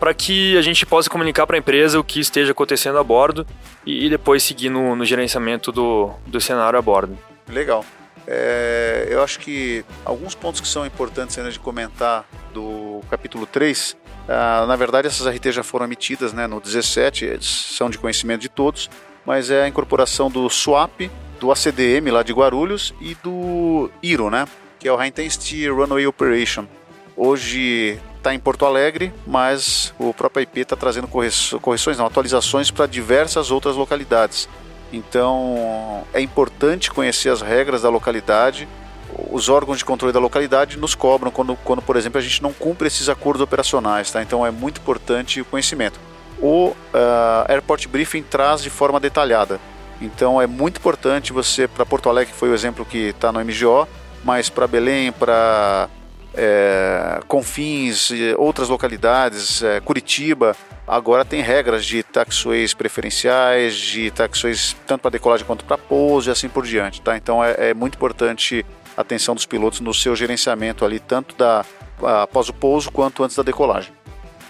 [0.00, 3.46] para que a gente possa comunicar para a empresa o que esteja acontecendo a bordo
[3.84, 7.18] e, e depois seguir no, no, gerenciamento do, do cenário a bordo.
[7.50, 7.84] Legal.
[8.26, 13.98] É, eu acho que alguns pontos que são importantes ainda de comentar do capítulo 3,
[14.28, 18.48] ah, na verdade essas RT já foram emitidas né, no 17, são de conhecimento de
[18.48, 18.88] todos,
[19.24, 24.46] mas é a incorporação do SWAP, do ACDM lá de Guarulhos e do IRO, né,
[24.78, 26.66] que é o High Intensity Runway Operation.
[27.16, 32.86] Hoje está em Porto Alegre, mas o próprio IP está trazendo correções, não, atualizações para
[32.86, 34.48] diversas outras localidades.
[34.92, 38.68] Então é importante conhecer as regras da localidade.
[39.30, 42.52] Os órgãos de controle da localidade nos cobram quando, quando por exemplo, a gente não
[42.52, 44.10] cumpre esses acordos operacionais.
[44.10, 44.22] Tá?
[44.22, 45.98] Então é muito importante o conhecimento.
[46.40, 46.76] O uh,
[47.48, 49.60] Airport Briefing traz de forma detalhada.
[50.00, 53.38] Então é muito importante você, para Porto Alegre, que foi o exemplo que está no
[53.40, 53.86] MGO,
[54.24, 55.88] mas para Belém, para
[56.34, 65.02] é, Confins, outras localidades, é, Curitiba, agora tem regras de taxways preferenciais, de taxways tanto
[65.02, 67.00] para decolagem quanto para pouso e assim por diante.
[67.00, 67.16] Tá?
[67.16, 68.64] Então é, é muito importante
[68.96, 71.64] atenção dos pilotos no seu gerenciamento ali, tanto da,
[72.22, 73.92] após o pouso quanto antes da decolagem.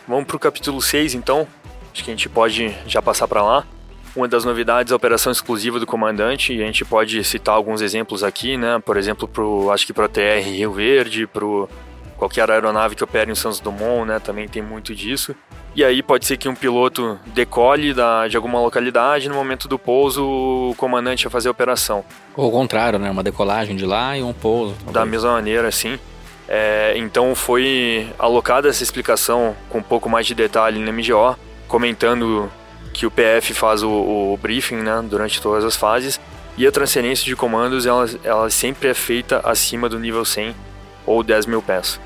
[0.06, 1.46] Vamos para o capítulo 6 então,
[1.92, 3.64] acho que a gente pode já passar para lá.
[4.14, 7.80] Uma das novidades é a operação exclusiva do comandante, e a gente pode citar alguns
[7.80, 8.78] exemplos aqui, né?
[8.84, 11.46] Por exemplo, pro, acho que para o TR Rio Verde, para
[12.22, 14.20] qualquer aeronave que opere em Santos Dumont, né?
[14.20, 15.34] Também tem muito disso.
[15.74, 19.76] E aí pode ser que um piloto decole da, de alguma localidade, no momento do
[19.76, 22.04] pouso o comandante vai fazer a operação.
[22.36, 23.10] Ou o contrário, né?
[23.10, 24.72] Uma decolagem de lá e um pouso.
[24.74, 24.92] Talvez.
[24.92, 25.98] Da mesma maneira, sim.
[26.48, 32.48] É, então foi alocada essa explicação com um pouco mais de detalhe no MGO, comentando
[32.92, 36.20] que o PF faz o, o, briefing né, durante todas as fases
[36.56, 40.54] e a transferência de comandos ela, ela sempre é feita acima do nível 100
[41.06, 41.98] ou 10 mil pés.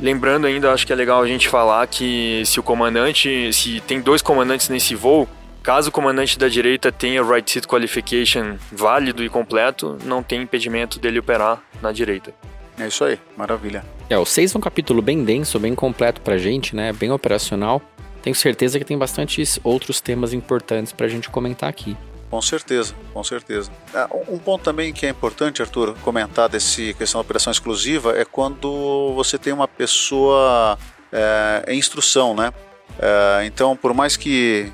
[0.00, 4.00] Lembrando ainda, acho que é legal a gente falar que se o comandante, se tem
[4.00, 5.28] dois comandantes nesse voo,
[5.62, 10.98] caso o comandante da direita tenha right seat qualification válido e completo, não tem impedimento
[10.98, 12.32] dele operar na direita.
[12.78, 13.84] É isso aí, maravilha.
[14.08, 16.92] É, o 6 é um capítulo bem denso, bem completo pra gente, né?
[16.92, 17.82] Bem operacional
[18.22, 21.96] tenho certeza que tem bastantes outros temas importantes para a gente comentar aqui.
[22.30, 23.72] Com certeza, com certeza.
[23.92, 28.24] Ah, um ponto também que é importante, Arthur, comentar desse questão da operação exclusiva é
[28.24, 30.78] quando você tem uma pessoa
[31.12, 32.52] é, em instrução, né?
[33.00, 34.72] É, então, por mais que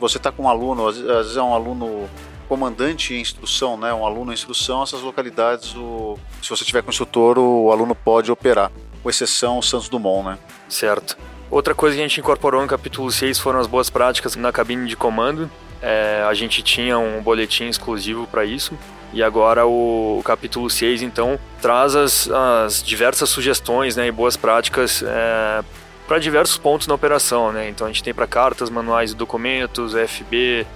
[0.00, 2.08] você está com um aluno, às vezes é um aluno
[2.48, 3.92] comandante em instrução, né?
[3.92, 8.32] Um aluno em instrução, essas localidades, o, se você tiver com instrutor, o aluno pode
[8.32, 10.38] operar, com exceção o Santos Dumont, né?
[10.70, 11.18] Certo.
[11.50, 14.88] Outra coisa que a gente incorporou no capítulo 6 foram as boas práticas na cabine
[14.88, 15.50] de comando.
[15.82, 18.78] É, a gente tinha um boletim exclusivo para isso.
[19.12, 24.38] E agora o, o, capítulo 6, então, traz as, as diversas sugestões né, e boas
[24.38, 25.62] práticas é,
[26.06, 27.52] para diversos pontos na operação.
[27.52, 27.68] Né?
[27.68, 30.66] Então a gente tem para cartas, manuais e documentos, FB,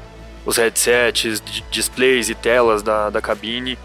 [0.45, 3.79] os headsets, displays e telas da, da cabine,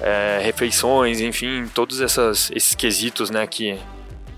[0.00, 3.78] é, refeições, enfim, todos essas, esses quesitos né, que,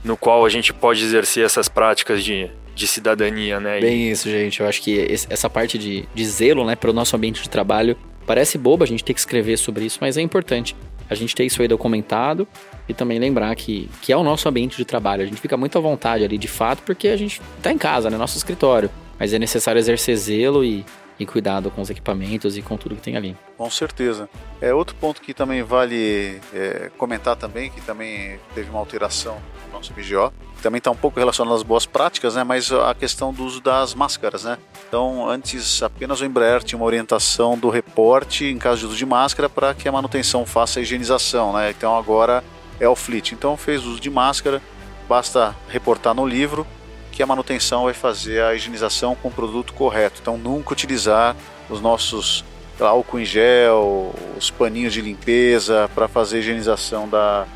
[0.04, 3.80] no qual a gente pode exercer essas práticas de, de cidadania, né?
[3.80, 4.60] Bem isso, gente.
[4.60, 7.96] Eu acho que essa parte de, de zelo, né, para o nosso ambiente de trabalho
[8.26, 10.76] parece boba a gente ter que escrever sobre isso, mas é importante
[11.08, 12.46] a gente ter isso aí documentado
[12.86, 15.22] e também lembrar que, que é o nosso ambiente de trabalho.
[15.22, 18.10] A gente fica muito à vontade ali de fato porque a gente está em casa,
[18.10, 18.90] né, nosso escritório.
[19.18, 20.84] Mas é necessário exercer zelo e,
[21.18, 23.34] e cuidado com os equipamentos e com tudo que tem ali.
[23.56, 24.28] Com certeza.
[24.60, 29.72] É outro ponto que também vale é, comentar também, que também teve uma alteração no
[29.72, 30.30] nosso BGO,
[30.62, 32.44] também está um pouco relacionado às boas práticas, né?
[32.44, 34.58] Mas a questão do uso das máscaras, né?
[34.88, 39.06] Então, antes apenas o Embraer tinha uma orientação do reporte em caso de uso de
[39.06, 41.70] máscara para que a manutenção faça a higienização, né?
[41.70, 42.42] Então agora
[42.80, 43.32] é o fleet.
[43.32, 44.62] Então fez uso de máscara,
[45.08, 46.66] basta reportar no livro
[47.12, 50.20] que a manutenção vai fazer a higienização com o produto correto.
[50.20, 51.34] Então nunca utilizar
[51.70, 52.44] os nossos
[52.78, 57.46] álcool em gel, os paninhos de limpeza para fazer a higienização da,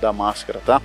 [0.00, 0.82] da máscara, tá?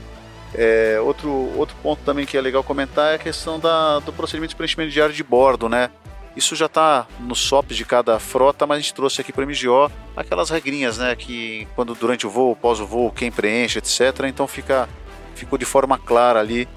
[0.54, 4.50] É, outro, outro ponto também que é legal comentar é a questão da, do procedimento
[4.50, 5.90] de preenchimento de ar de bordo, né?
[6.36, 9.48] Isso já está no SOP de cada frota, mas a gente trouxe aqui para o
[9.48, 11.16] MGO aquelas regrinhas, né?
[11.16, 14.26] Que quando durante o voo, pós o voo, quem preenche, etc.
[14.26, 14.88] Então fica,
[15.36, 16.68] ficou de forma clara ali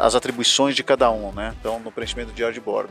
[0.00, 1.54] as atribuições de cada um, né?
[1.60, 2.90] Então no preenchimento diário de bordo.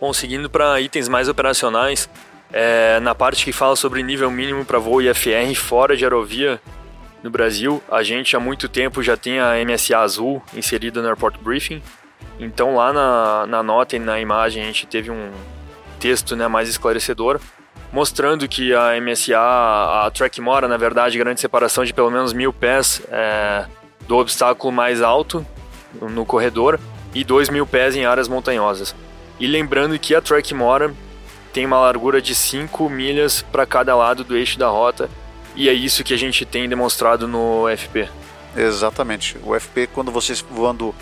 [0.00, 2.08] Bom, seguindo para itens mais operacionais,
[2.52, 6.60] é, na parte que fala sobre nível mínimo para voo IFR fora de aerovia
[7.22, 11.38] no Brasil, a gente há muito tempo já tem a MSA azul inserida no Airport
[11.40, 11.82] Briefing.
[12.38, 15.30] Então lá na, na nota e na imagem a gente teve um
[15.98, 17.40] texto né, mais esclarecedor
[17.92, 22.52] mostrando que a MSA, a track mora, na verdade, garante separação de pelo menos mil
[22.52, 23.66] pés é,
[24.06, 25.44] do obstáculo mais alto
[26.00, 26.78] no corredor
[27.12, 28.94] e dois mil pés em áreas montanhosas.
[29.38, 30.94] E lembrando que a track mora
[31.52, 35.10] tem uma largura de 5 milhas para cada lado do eixo da rota
[35.60, 38.08] e é isso que a gente tem demonstrado no FP.
[38.56, 39.36] Exatamente.
[39.42, 40.94] O FP, quando vocês voando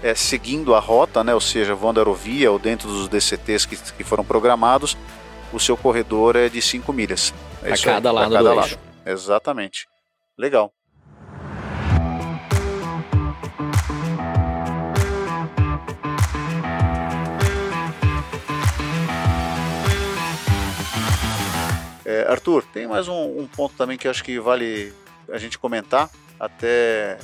[0.00, 4.04] é, seguindo a rota, né, ou seja, voando aerovia ou dentro dos DCTs que, que
[4.04, 4.96] foram programados,
[5.52, 7.34] o seu corredor é de 5 milhas.
[7.60, 8.66] É a cada aí, lado cada do lado.
[8.66, 8.78] eixo.
[9.04, 9.88] Exatamente.
[10.38, 10.72] Legal.
[22.04, 24.92] É, Arthur, tem mais um, um, ponto também que acho que vale
[25.30, 26.10] a gente comentar.
[26.38, 27.18] Até,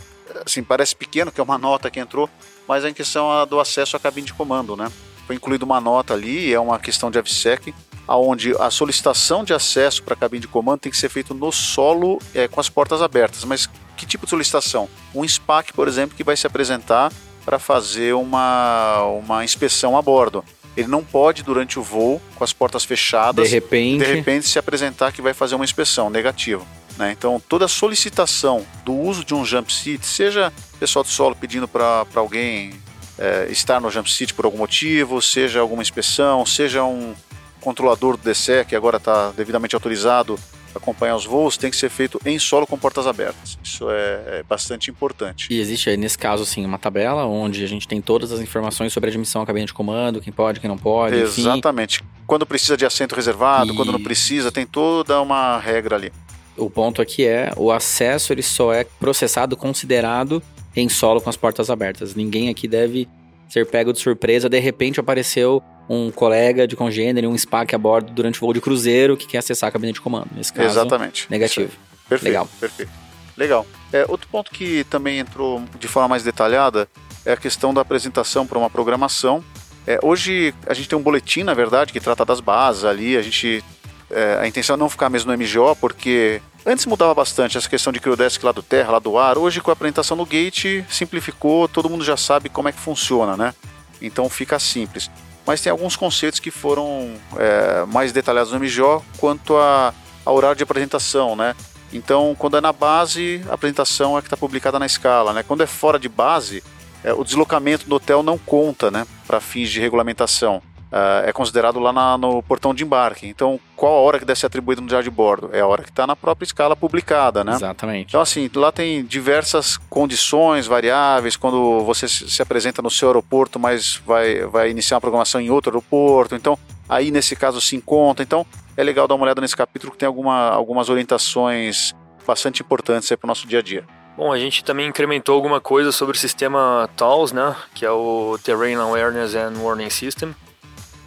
[0.45, 2.31] assim, parece pequeno, que é uma nota que entrou,
[2.67, 4.91] mas é em questão do acesso à cabine de comando, né?
[5.27, 7.75] Foi incluída uma nota ali, é uma questão de AVSEC,
[8.09, 11.53] aonde a solicitação de acesso para a cabine de comando tem que ser feito no
[11.53, 13.45] solo é, com as portas abertas.
[13.45, 14.89] Mas que tipo de solicitação?
[15.15, 17.13] Um SPAC, por exemplo, que vai se apresentar
[17.45, 20.45] para fazer uma, uma inspeção a bordo.
[20.77, 24.59] Ele não pode, durante o voo, com as portas fechadas, de repente, de repente se
[24.59, 26.65] apresentar que vai fazer uma inspeção negativa.
[26.97, 27.13] Né?
[27.13, 32.07] Então, toda solicitação do uso de um jump seat, seja pessoal de solo pedindo para
[32.15, 32.75] alguém
[33.19, 37.15] é, estar no jump seat por algum motivo, seja alguma inspeção, seja um
[37.61, 40.39] controlador do DCE que agora está devidamente autorizado
[40.75, 43.59] acompanhar os voos tem que ser feito em solo com portas abertas.
[43.63, 43.95] Isso é,
[44.39, 45.49] é, bastante importante.
[45.51, 48.93] E existe aí, nesse caso, sim, uma tabela onde a gente tem todas as informações
[48.93, 51.17] sobre a admissão à cabine de comando, quem pode, quem não pode.
[51.17, 52.01] Exatamente.
[52.01, 52.11] Enfim.
[52.27, 53.77] Quando precisa de assento reservado, e...
[53.77, 56.13] quando não precisa, tem toda uma regra ali.
[56.57, 60.43] O ponto aqui é o acesso ele só é processado, considerado
[60.77, 62.15] em solo com as portas abertas.
[62.15, 63.09] Ninguém aqui deve
[63.49, 64.49] ser pego de surpresa.
[64.49, 68.61] De repente apareceu um colega de congênero, um SPAC a bordo durante o voo de
[68.61, 70.29] cruzeiro que quer acessar a cabine de comando.
[70.37, 71.27] Nesse caso, Exatamente.
[71.29, 71.73] negativo.
[72.09, 72.31] Perfeito.
[72.31, 72.49] Legal.
[72.61, 72.93] Perfeito.
[73.37, 73.67] Legal.
[73.93, 76.89] É, outro ponto que também entrou de forma mais detalhada
[77.27, 79.43] é a questão da apresentação para uma programação.
[79.85, 83.17] É, hoje a gente tem um boletim, na verdade, que trata das bases ali.
[83.17, 83.65] A gente
[84.09, 87.93] é, a intenção é não ficar mesmo no MGO, porque antes mudava bastante essa questão
[87.93, 89.37] de Criodesk lá do terra, lá do ar.
[89.37, 93.37] Hoje, com a apresentação no Gate, simplificou, todo mundo já sabe como é que funciona,
[93.37, 93.53] né?
[94.01, 95.11] Então fica simples
[95.51, 99.93] mas tem alguns conceitos que foram é, mais detalhados no MJO quanto a,
[100.25, 101.57] a horário de apresentação, né?
[101.93, 105.43] Então, quando é na base, a apresentação é que está publicada na escala, né?
[105.43, 106.63] Quando é fora de base,
[107.03, 109.05] é, o deslocamento do hotel não conta, né?
[109.27, 110.63] Para fins de regulamentação.
[110.91, 113.25] Uh, é considerado lá na, no portão de embarque.
[113.25, 115.49] Então, qual a hora que deve ser atribuída no diário de bordo?
[115.53, 117.53] É a hora que está na própria escala publicada, né?
[117.53, 118.09] Exatamente.
[118.09, 124.03] Então, assim, lá tem diversas condições, variáveis, quando você se apresenta no seu aeroporto, mas
[124.05, 126.35] vai, vai iniciar uma programação em outro aeroporto.
[126.35, 128.25] Então, aí nesse caso se encontra.
[128.25, 128.45] Então,
[128.77, 131.95] é legal dar uma olhada nesse capítulo que tem alguma, algumas orientações
[132.27, 133.85] bastante importantes para o nosso dia a dia.
[134.17, 137.55] Bom, a gente também incrementou alguma coisa sobre o sistema TALS, né?
[137.75, 140.35] Que é o Terrain Awareness and Warning System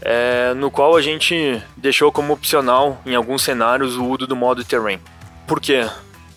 [0.04, 4.63] é, no qual a gente deixou como opcional, em alguns cenários, o uso do modo
[4.63, 5.00] terrain.
[5.48, 5.88] Por quê?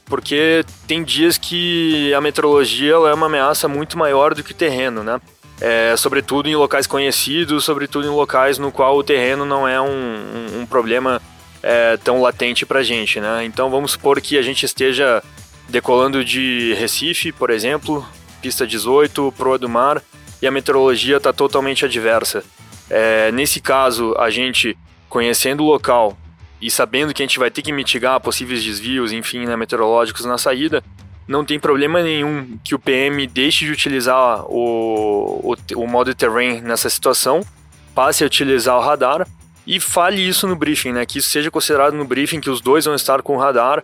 [0.05, 5.03] Porque tem dias que a meteorologia é uma ameaça muito maior do que o terreno,
[5.03, 5.21] né?
[5.61, 9.87] É, sobretudo em locais conhecidos, sobretudo em locais no qual o terreno não é um,
[9.87, 11.21] um, um problema
[11.63, 13.45] é, tão latente para gente, né?
[13.45, 15.23] Então vamos supor que a gente esteja
[15.69, 18.07] decolando de Recife, por exemplo,
[18.41, 20.01] pista 18, proa do mar,
[20.41, 22.45] e a meteorologia está totalmente adversa.
[22.89, 24.77] É, nesse caso, a gente
[25.09, 26.17] conhecendo o local
[26.61, 30.39] e sabendo que a gente vai ter que mitigar possíveis desvios, enfim, né, meteorológicos na
[30.39, 30.83] saída,
[31.29, 36.61] não tem problema nenhum que o PM deixe de utilizar o, o, o modo terrain
[36.61, 37.45] nessa situação,
[37.95, 39.27] passe a utilizar o radar
[39.67, 41.05] e fale isso no briefing, né?
[41.05, 43.83] Que isso seja considerado no briefing, que os dois vão estar com o radar,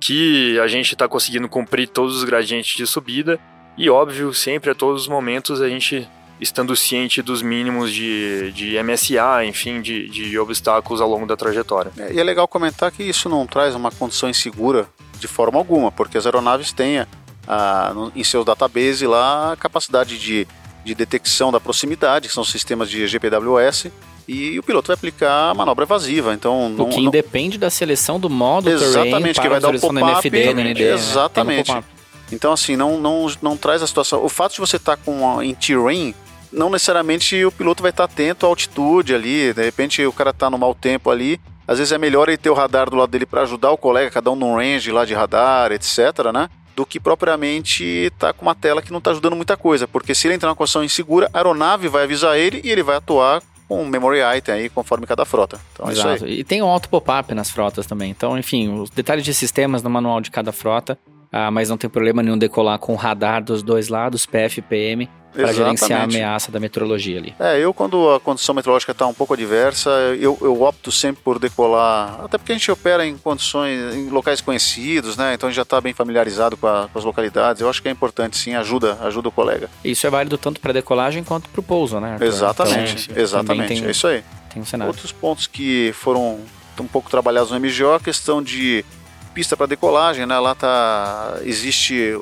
[0.00, 3.40] que a gente está conseguindo cumprir todos os gradientes de subida
[3.76, 6.06] e, óbvio, sempre a todos os momentos a gente
[6.40, 11.92] estando ciente dos mínimos de, de MSA, enfim, de, de obstáculos ao longo da trajetória.
[11.96, 15.92] É, e é legal comentar que isso não traz uma condição insegura de forma alguma,
[15.92, 17.06] porque as aeronaves têm a,
[17.46, 20.46] a, no, em seus database lá a capacidade de
[20.84, 23.90] de detecção da proximidade, que são sistemas de GPWS,
[24.28, 26.34] e o piloto vai aplicar a manobra evasiva.
[26.34, 30.30] Então, não, o que independe da seleção do modo Exatamente, que vai dar o pop-up.
[30.30, 30.72] ND, né?
[30.92, 31.72] Exatamente.
[31.72, 31.82] Né?
[32.30, 34.24] Então, assim, não, não, não traz a situação.
[34.24, 36.14] O fato de você estar tá com em terrain,
[36.54, 39.52] não necessariamente o piloto vai estar atento à altitude ali.
[39.52, 41.40] De repente, o cara está no mau tempo ali.
[41.66, 44.10] Às vezes é melhor ele ter o radar do lado dele para ajudar o colega,
[44.10, 46.48] cada um num range lá de radar, etc, né?
[46.76, 49.88] Do que propriamente estar tá com uma tela que não está ajudando muita coisa.
[49.88, 52.96] Porque se ele entrar numa condição insegura, a aeronave vai avisar ele e ele vai
[52.96, 55.58] atuar com um memory item aí, conforme cada frota.
[55.72, 56.08] Então, Exato.
[56.08, 56.40] É isso aí.
[56.40, 58.10] E tem um auto pop-up nas frotas também.
[58.10, 60.98] Então, enfim, os detalhes de sistemas no manual de cada frota,
[61.36, 65.10] ah, mas não tem problema nenhum decolar com radar dos dois lados, PF e PM,
[65.32, 67.34] para gerenciar a ameaça da meteorologia ali.
[67.40, 71.40] É, eu quando a condição meteorológica está um pouco adversa, eu, eu opto sempre por
[71.40, 75.34] decolar, até porque a gente opera em condições, em locais conhecidos, né?
[75.34, 77.60] Então a gente já está bem familiarizado com, a, com, as localidades.
[77.60, 79.68] Eu acho que é importante, sim, ajuda, ajuda o colega.
[79.84, 82.12] Isso é válido tanto para decolagem quanto para o pouso, né?
[82.12, 82.26] Arthur?
[82.26, 84.22] Exatamente, então, exatamente, tem, é isso aí.
[84.52, 84.92] Tem um cenário.
[84.92, 86.38] Outros pontos que foram
[86.78, 88.84] um pouco trabalhados no MGO, a questão de
[89.34, 90.38] pista para decolagem, né?
[90.38, 92.12] Lá tá existe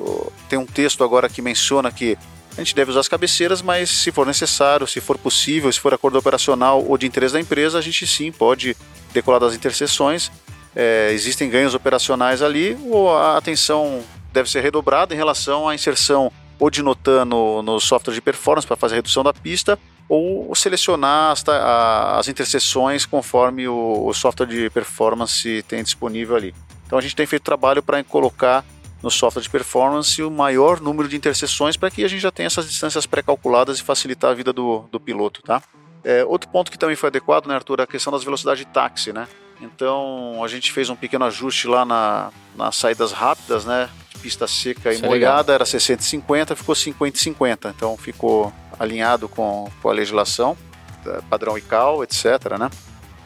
[0.49, 2.17] tem um texto agora que menciona que
[2.57, 5.93] a gente deve usar as cabeceiras, mas se for necessário, se for possível, se for
[5.93, 8.75] acordo operacional ou de interesse da empresa, a gente sim pode
[9.11, 10.31] decolar das interseções.
[10.75, 16.31] É, existem ganhos operacionais ali, ou a atenção deve ser redobrada em relação à inserção
[16.59, 20.53] ou de notan no, no software de performance para fazer a redução da pista, ou
[20.53, 26.53] selecionar as, as interseções conforme o, o software de performance tem disponível ali.
[26.93, 28.63] Então a gente tem feito trabalho para colocar
[29.01, 32.45] no software de performance o maior número de interseções para que a gente já tenha
[32.45, 35.59] essas distâncias pré-calculadas e facilitar a vida do, do piloto, tá?
[36.03, 38.71] É, outro ponto que também foi adequado, né, Arthur, é a questão das velocidades de
[38.71, 39.27] táxi, né?
[39.59, 43.89] Então a gente fez um pequeno ajuste lá na, nas saídas rápidas, né?
[44.21, 45.55] Pista seca Isso e é molhada legal.
[45.55, 47.73] era 60 e 50, ficou 50 e 50.
[47.75, 50.55] Então ficou alinhado com, com a legislação,
[51.27, 52.69] padrão ICAO, etc, né?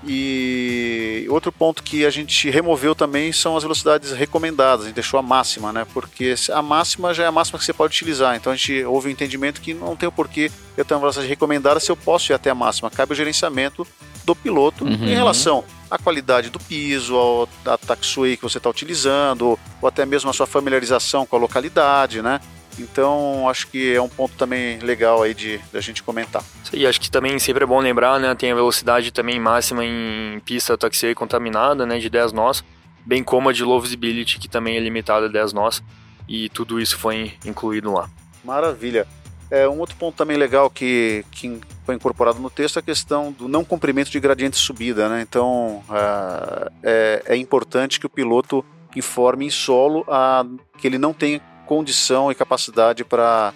[0.08, 5.20] E outro ponto que a gente removeu também são as velocidades recomendadas, a gente deixou
[5.20, 5.86] a máxima, né?
[5.94, 8.36] Porque a máxima já é a máxima que você pode utilizar.
[8.36, 11.02] Então a gente houve o um entendimento que não tem o porquê eu ter uma
[11.02, 12.90] velocidade recomendada se eu posso ir até a máxima.
[12.90, 13.86] Cabe o gerenciamento
[14.24, 14.94] do piloto uhum.
[14.94, 20.06] em relação à qualidade do piso, ao, à taxiway que você está utilizando, ou até
[20.06, 22.40] mesmo a sua familiarização com a localidade, né?
[22.78, 26.44] Então, acho que é um ponto também legal aí de a gente comentar.
[26.72, 30.40] E acho que também sempre é bom lembrar, né, tem a velocidade também máxima em
[30.46, 32.64] pista taxi contaminada, né, de 10 nós,
[33.06, 35.84] bem como a de low visibility, que também é limitada a 10 nós,
[36.28, 38.10] e tudo isso foi incluído lá.
[38.44, 39.08] Maravilha.
[39.50, 43.32] É, um outro ponto também legal que, que foi incorporado no texto é a questão
[43.32, 45.08] do não comprimento de gradiente de subida.
[45.08, 45.22] Né?
[45.22, 48.64] Então, é, é, é importante que o piloto
[48.94, 50.46] informe em solo a,
[50.78, 53.54] que ele não tem condição e capacidade para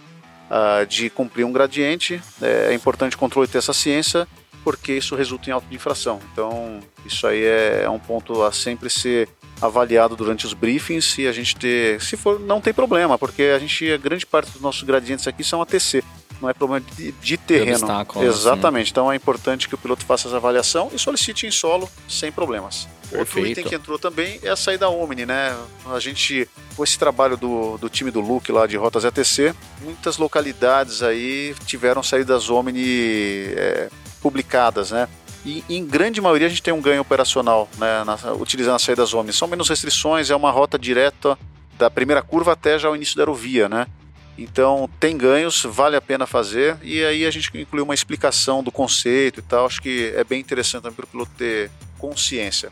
[0.52, 2.22] uh, de cumprir um gradiente.
[2.42, 4.28] É, é importante o controle ter essa ciência,
[4.64, 6.20] porque isso resulta em auto de infração.
[6.32, 9.30] Então, isso aí é, é um ponto a sempre ser
[9.62, 13.60] avaliado durante os briefings e a gente ter, se for, não tem problema, porque a
[13.60, 16.04] gente, a grande parte dos nossos gradientes aqui são ATC,
[16.42, 17.86] não é problema de, de terreno.
[18.14, 18.92] De Exatamente, assim.
[18.92, 22.88] então é importante que o piloto faça essa avaliação e solicite em solo sem problemas.
[23.12, 23.20] Perfeito.
[23.20, 25.56] Outro item que entrou também é a saída Omni, né?
[25.86, 30.18] A gente, com esse trabalho do, do time do Luke lá de Rotas ETC, muitas
[30.18, 33.90] localidades aí tiveram saídas Omni é,
[34.22, 35.08] publicadas, né?
[35.44, 38.04] E em grande maioria a gente tem um ganho operacional, né?
[38.04, 39.34] Na, utilizando as saídas Omni.
[39.34, 41.38] São menos restrições, é uma rota direta
[41.78, 43.88] da primeira curva até já o início da aerovia, né?
[44.38, 46.78] Então tem ganhos, vale a pena fazer.
[46.82, 49.66] E aí a gente incluiu uma explicação do conceito e tal.
[49.66, 52.72] Acho que é bem interessante também para o piloto ter consciência.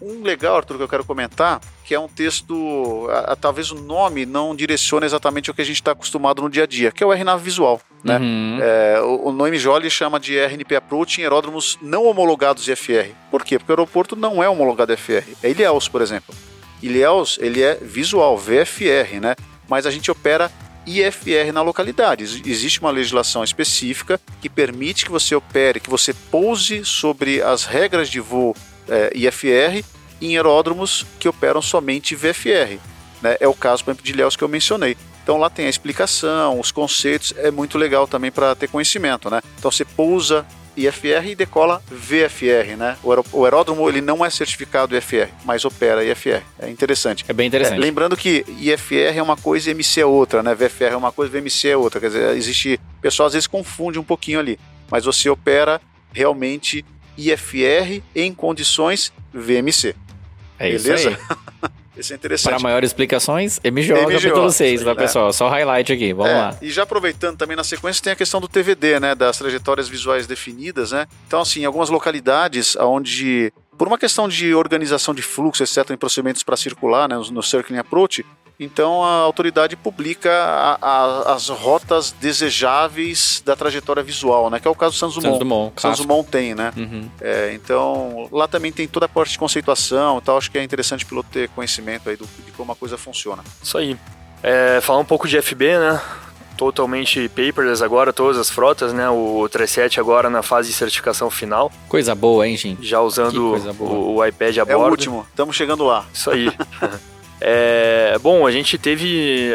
[0.00, 3.74] Um legal, Arthur, que eu quero comentar, que é um texto, a, a, talvez o
[3.74, 7.02] nome não direcione exatamente o que a gente está acostumado no dia a dia, que
[7.02, 7.80] é o RNAV visual.
[8.04, 8.18] Né?
[8.18, 8.58] Uhum.
[8.60, 13.10] É, o, o nome Jolly chama de RNP Approach em aeródromos não homologados de FR.
[13.30, 13.58] Por quê?
[13.58, 15.26] Porque o aeroporto não é homologado FR.
[15.42, 16.34] É Ilhéus, por exemplo.
[16.82, 19.34] Ilhéus, ele é visual, VFR, né?
[19.68, 20.52] Mas a gente opera
[20.86, 22.22] IFR na localidade.
[22.24, 28.08] Existe uma legislação específica que permite que você opere, que você pouse sobre as regras
[28.08, 28.54] de voo
[28.88, 29.84] é, IFR
[30.20, 32.78] em aeródromos que operam somente VFR.
[33.22, 33.36] Né?
[33.40, 34.96] É o caso, por exemplo, de Ilhéus que eu mencionei.
[35.22, 39.42] Então lá tem a explicação, os conceitos, é muito legal também para ter conhecimento, né?
[39.58, 40.46] Então você pousa
[40.76, 42.96] IFR e decola VFR, né?
[43.32, 46.42] O aeródromo ele não é certificado IFR, mas opera IFR.
[46.60, 47.24] É interessante.
[47.26, 47.78] É bem interessante.
[47.78, 50.54] É, lembrando que IFR é uma coisa e MC é outra, né?
[50.54, 51.98] VFR é uma coisa, VMC é outra.
[51.98, 52.80] Quer dizer, existe.
[52.98, 55.80] O pessoal às vezes confunde um pouquinho ali, mas você opera
[56.12, 56.84] realmente
[57.16, 59.94] IFR em condições VMC.
[60.58, 61.18] É Beleza?
[61.96, 62.52] Esse é interessante.
[62.52, 64.94] Para maiores explicações, MGO, MGO capítulo 6, tá, é.
[64.94, 65.32] pessoal?
[65.32, 66.56] Só highlight aqui, vamos é, lá.
[66.60, 69.14] E já aproveitando também na sequência, tem a questão do TVD, né?
[69.14, 71.06] Das trajetórias visuais definidas, né?
[71.26, 76.42] Então, assim, algumas localidades onde por uma questão de organização de fluxo, etc., em procedimentos
[76.42, 78.24] para circular, né, no Circling Approach,
[78.58, 84.58] então a autoridade publica a, a, as rotas desejáveis da trajetória visual, né?
[84.58, 85.38] Que é o caso do Santos Dumont.
[85.38, 86.72] Dumont, Santos Dumont tem, né?
[86.74, 87.10] Uhum.
[87.20, 90.38] É, então lá também tem toda a parte de conceituação e tal.
[90.38, 93.44] Acho que é interessante o piloto ter conhecimento aí do, de como a coisa funciona.
[93.62, 93.96] Isso aí.
[94.42, 96.00] É, falar um pouco de FB, né?
[96.56, 99.10] Totalmente paperless agora, todas as frotas, né?
[99.10, 101.70] O 37 agora na fase de certificação final.
[101.86, 102.82] Coisa boa, hein, gente?
[102.86, 104.72] Já usando o, o, iPad a bordo.
[104.72, 106.06] É o último, estamos chegando lá.
[106.14, 106.50] Isso aí.
[107.40, 109.52] É, bom, a gente teve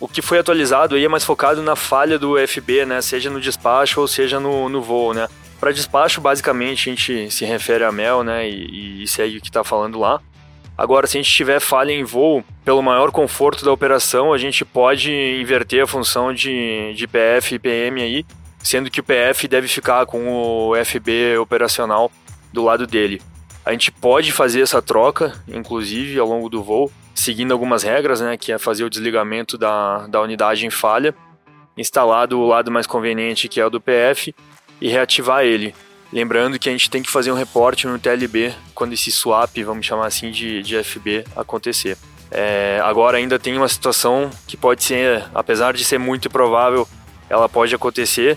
[0.00, 3.02] o que foi atualizado aí é mais focado na falha do FB, né?
[3.02, 5.28] Seja no despacho ou seja no, no voo, né?
[5.60, 8.48] Para despacho, basicamente, a gente se refere a Mel, né?
[8.48, 10.18] E, e segue o que está falando lá.
[10.76, 14.64] Agora, se a gente tiver falha em voo, pelo maior conforto da operação, a gente
[14.64, 18.24] pode inverter a função de, de PF e PM aí,
[18.62, 22.10] sendo que o PF deve ficar com o FB operacional
[22.50, 23.20] do lado dele.
[23.70, 28.36] A gente pode fazer essa troca, inclusive, ao longo do voo, seguindo algumas regras, né,
[28.36, 31.14] que é fazer o desligamento da, da unidade em falha,
[31.78, 34.34] instalado o lado mais conveniente, que é o do PF,
[34.80, 35.72] e reativar ele.
[36.12, 39.86] Lembrando que a gente tem que fazer um reporte no TLB quando esse swap, vamos
[39.86, 41.96] chamar assim, de, de FB acontecer.
[42.28, 46.88] É, agora ainda tem uma situação que pode ser, apesar de ser muito improvável,
[47.28, 48.36] ela pode acontecer,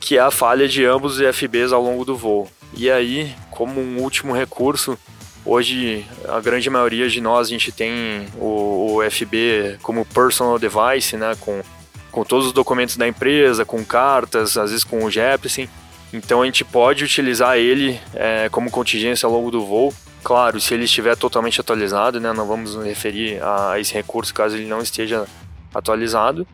[0.00, 2.50] que é a falha de ambos os FBs ao longo do voo.
[2.76, 4.98] E aí, como um último recurso,
[5.44, 11.16] hoje a grande maioria de nós a gente tem o, o FB como personal device,
[11.16, 11.62] né, com,
[12.10, 15.68] com todos os documentos da empresa, com cartas, às vezes com o Jeppesen.
[16.12, 19.94] Então a gente pode utilizar ele é, como contingência ao longo do voo.
[20.22, 24.56] Claro, se ele estiver totalmente atualizado, né, não vamos nos referir a esse recurso caso
[24.56, 25.26] ele não esteja
[25.74, 26.46] atualizado.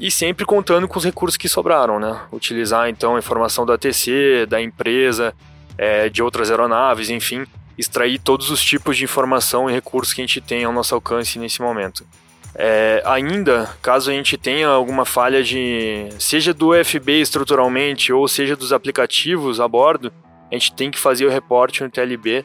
[0.00, 2.20] E sempre contando com os recursos que sobraram, né?
[2.32, 5.32] Utilizar então a informação da ATC, da empresa,
[5.76, 7.46] é, de outras aeronaves, enfim,
[7.76, 11.38] extrair todos os tipos de informação e recursos que a gente tem ao nosso alcance
[11.38, 12.06] nesse momento.
[12.56, 18.54] É, ainda, caso a gente tenha alguma falha de seja do FB estruturalmente ou seja
[18.54, 20.12] dos aplicativos a bordo,
[20.50, 22.44] a gente tem que fazer o reporte no TLB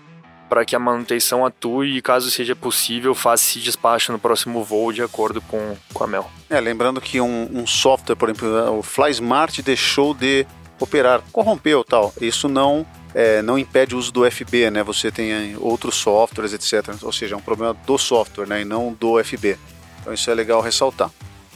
[0.49, 4.91] para que a manutenção atue e, caso seja possível, faça esse despacho no próximo voo
[4.91, 6.25] de acordo com, com a MEL.
[6.49, 10.47] É, lembrando que um, um software, por exemplo, o FlySmart deixou de
[10.79, 12.13] operar, corrompeu tal.
[12.21, 14.83] Isso não é, não impede o uso do FB, né?
[14.83, 16.95] Você tem outros softwares, etc.
[17.01, 18.61] Ou seja, é um problema do software, né?
[18.61, 19.57] E não do FB.
[20.01, 21.09] Então isso é legal ressaltar.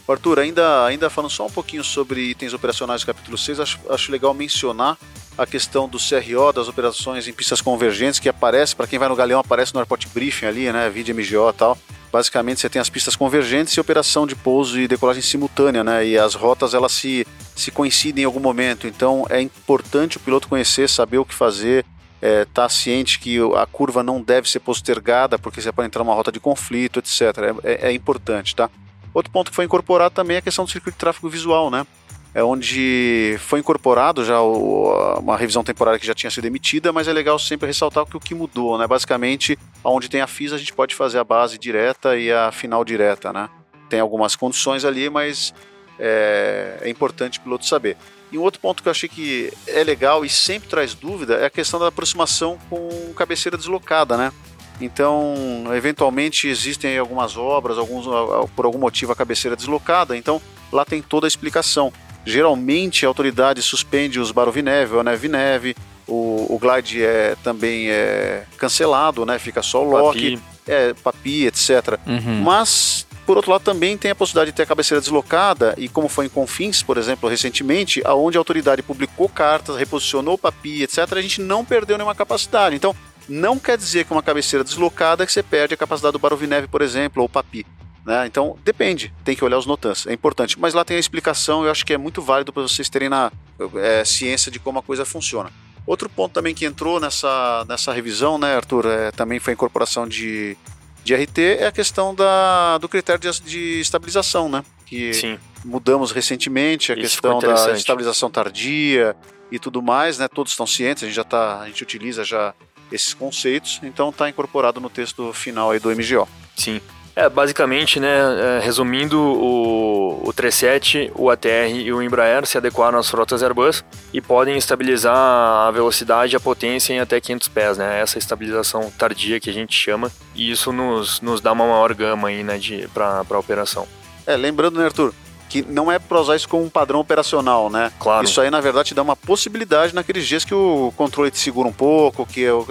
[0.07, 4.11] Arthur, ainda, ainda falando só um pouquinho sobre itens operacionais do capítulo 6, acho, acho
[4.11, 4.97] legal mencionar
[5.37, 9.15] a questão do CRO, das operações em pistas convergentes, que aparece, para quem vai no
[9.15, 10.89] Galeão, aparece no Airport Briefing ali, né?
[10.89, 11.77] Vídeo MGO e tal.
[12.11, 16.05] Basicamente, você tem as pistas convergentes e operação de pouso e decolagem simultânea, né?
[16.05, 17.25] E as rotas elas se,
[17.55, 18.85] se coincidem em algum momento.
[18.85, 21.83] Então, é importante o piloto conhecer, saber o que fazer,
[22.21, 26.13] é, tá ciente que a curva não deve ser postergada, porque você pode entrar numa
[26.13, 27.21] rota de conflito, etc.
[27.63, 28.69] É, é, é importante, tá?
[29.13, 31.85] Outro ponto que foi incorporado também é a questão do circuito de tráfego visual, né?
[32.33, 37.07] É onde foi incorporado já o, uma revisão temporária que já tinha sido emitida, mas
[37.07, 38.87] é legal sempre ressaltar que o que mudou, né?
[38.87, 42.83] Basicamente, onde tem a FIS a gente pode fazer a base direta e a final
[42.83, 43.49] direta, né?
[43.87, 45.53] Tem algumas condições ali, mas
[45.99, 47.97] é, é importante o piloto saber.
[48.31, 51.45] E um outro ponto que eu achei que é legal e sempre traz dúvida é
[51.45, 54.33] a questão da aproximação com cabeceira deslocada, né?
[54.81, 58.07] Então, eventualmente existem algumas obras, alguns,
[58.55, 61.93] por algum motivo a cabeceira deslocada, então lá tem toda a explicação.
[62.25, 65.75] Geralmente a autoridade suspende os Barovineve, a Neve-Neve,
[66.07, 69.39] o, o Glide é, também é cancelado, né?
[69.39, 70.43] Fica só o lock, papi.
[70.67, 71.99] é, papi, etc.
[72.05, 72.41] Uhum.
[72.41, 76.09] Mas por outro lado, também tem a possibilidade de ter a cabeceira deslocada, e como
[76.09, 81.13] foi em Confins, por exemplo, recentemente, aonde a autoridade publicou cartas, reposicionou o papi, etc.,
[81.13, 82.75] a gente não perdeu nenhuma capacidade.
[82.75, 82.93] Então,
[83.27, 86.67] não quer dizer que uma cabeceira deslocada é que você perde a capacidade do Barovineve,
[86.67, 87.65] por exemplo, ou papi.
[88.05, 88.27] Né?
[88.27, 90.59] Então, depende, tem que olhar os notans, é importante.
[90.59, 93.31] Mas lá tem a explicação, eu acho que é muito válido para vocês terem na
[93.75, 95.49] é, ciência de como a coisa funciona.
[95.85, 100.07] Outro ponto também que entrou nessa, nessa revisão, né, Arthur, é, também foi a incorporação
[100.07, 100.57] de,
[101.03, 104.63] de RT, é a questão da, do critério de, de estabilização, né?
[104.85, 105.39] Que Sim.
[105.63, 109.15] mudamos recentemente, a Isso questão da estabilização tardia
[109.51, 110.27] e tudo mais, né?
[110.27, 112.53] Todos estão cientes, a gente já tá, a gente utiliza já
[112.91, 116.27] esses conceitos, então está incorporado no texto final aí do MGO.
[116.55, 116.79] Sim.
[117.15, 122.97] É, basicamente, né, é, resumindo, o, o 37, o ATR e o Embraer se adequaram
[122.97, 127.77] às frotas Airbus e podem estabilizar a velocidade e a potência em até 500 pés,
[127.77, 128.01] né?
[128.01, 132.29] Essa estabilização tardia que a gente chama, e isso nos, nos dá uma maior gama
[132.29, 132.59] aí, né,
[132.91, 133.87] para a operação.
[134.25, 135.13] É, lembrando, né, Arthur,
[135.49, 137.91] que não é para usar isso como um padrão operacional, né?
[137.99, 138.25] Claro.
[138.25, 141.67] Isso aí, na verdade, te dá uma possibilidade naqueles dias que o controle te segura
[141.67, 142.65] um pouco, que, ou,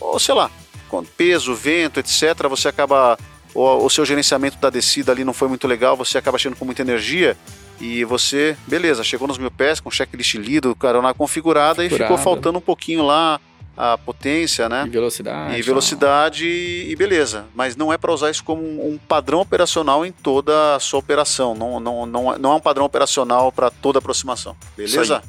[0.00, 0.48] ou sei lá,
[0.88, 3.18] com peso, vento, etc., você acaba
[3.54, 6.64] o, o seu gerenciamento da descida ali não foi muito legal, você acaba chegando com
[6.64, 7.36] muita energia
[7.80, 12.18] e você, beleza, chegou nos mil pés com o checklist lido, carona configurada e ficou
[12.18, 13.40] faltando um pouquinho lá
[13.76, 14.84] a potência, né?
[14.86, 15.58] E velocidade.
[15.58, 17.46] E velocidade e, e beleza.
[17.54, 21.00] Mas não é para usar isso como um, um, padrão operacional em toda a sua
[21.00, 21.54] operação.
[21.54, 24.56] Não, não, não, não é um padrão operacional para toda aproximação.
[24.76, 25.22] Beleza?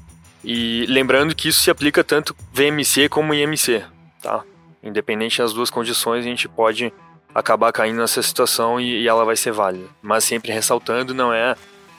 [0.43, 3.83] E lembrando que isso se aplica tanto VMC como IMC,
[4.21, 4.43] tá?
[4.83, 6.93] Independente das duas condições, a gente pode
[7.35, 9.87] acabar caindo nessa situação e, e ela vai ser válida.
[10.01, 11.55] Mas sempre ressaltando, não é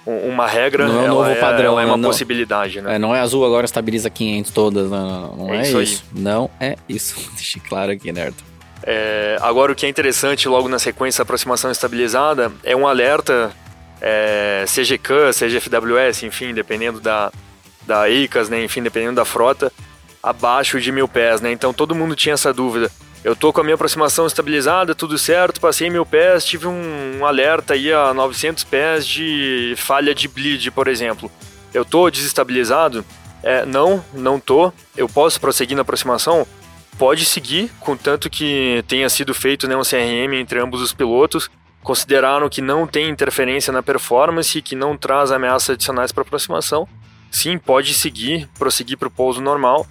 [0.07, 2.95] uma regra, não é um novo é, padrão, é uma não, possibilidade, né?
[2.95, 6.05] É, não é azul agora estabiliza 500 todas, não, não é, é, isso, isso.
[6.15, 7.17] Não é isso.
[7.35, 8.33] Deixe claro aqui, né,
[8.83, 13.53] É, agora, o que é interessante logo na sequência aproximação estabilizada é um alerta
[14.01, 17.33] é, CGCAN, CGFWS, enfim, dependendo da,
[17.85, 19.73] da ICAS, né, enfim, dependendo da frota,
[20.23, 21.51] abaixo de mil pés, né?
[21.51, 22.91] Então todo mundo tinha essa dúvida.
[23.27, 27.27] Eu tô com a minha aproximação estabilizada, tudo certo, passei mil pés, tive um, um
[27.27, 31.29] alerta aí a 900 pés de falha de bleed, por exemplo.
[31.75, 33.05] Eu tô desestabilizado?
[33.43, 34.73] É, não, não tô.
[34.97, 36.47] Eu posso prosseguir na aproximação?
[36.97, 41.51] Pode seguir, contanto que tenha sido feito né, um CRM entre ambos os pilotos.
[41.83, 46.87] Consideraram que não tem interferência na performance e que não traz ameaças adicionais para aproximação.
[47.29, 49.85] Sim, pode seguir, prosseguir para o pouso normal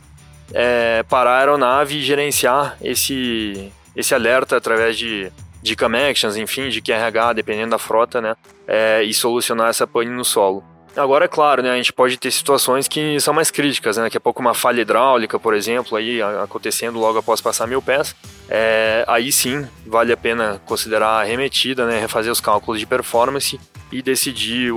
[0.53, 5.31] é, parar a aeronave e gerenciar esse, esse alerta através de,
[5.61, 8.35] de cam actions, enfim, de QRH, dependendo da frota, né?
[8.67, 10.63] É, e solucionar essa pane no solo.
[10.95, 14.03] Agora, é claro, né, a gente pode ter situações que são mais críticas, né?
[14.03, 18.15] Daqui a pouco uma falha hidráulica, por exemplo, aí acontecendo logo após passar mil pés.
[18.47, 21.99] É, aí sim, vale a pena considerar a remetida, né?
[21.99, 23.59] Refazer os cálculos de performance
[23.91, 24.71] e decidir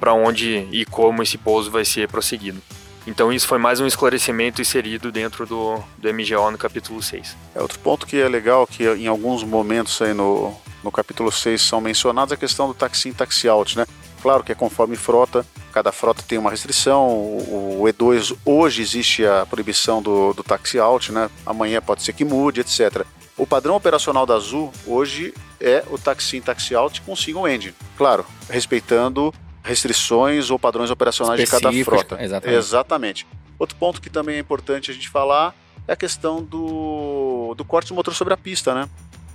[0.00, 2.60] para onde e como esse pouso vai ser prosseguido.
[3.06, 7.36] Então isso foi mais um esclarecimento inserido dentro do, do MGO no capítulo 6.
[7.54, 11.60] É, outro ponto que é legal, que em alguns momentos aí no, no capítulo 6
[11.60, 13.86] são mencionados, é a questão do taxi taxi out, né?
[14.22, 17.08] Claro que é conforme frota, cada frota tem uma restrição.
[17.08, 21.28] O, o E2 hoje existe a proibição do, do taxi out, né?
[21.44, 23.04] Amanhã pode ser que mude, etc.
[23.36, 27.74] O padrão operacional da Azul hoje é o taxi taxi out com single engine.
[27.96, 32.22] Claro, respeitando restrições ou padrões operacionais de cada frota.
[32.22, 32.58] Exatamente.
[32.58, 33.26] exatamente.
[33.58, 35.54] Outro ponto que também é importante a gente falar
[35.86, 38.88] é a questão do, do corte do motor sobre a pista, né?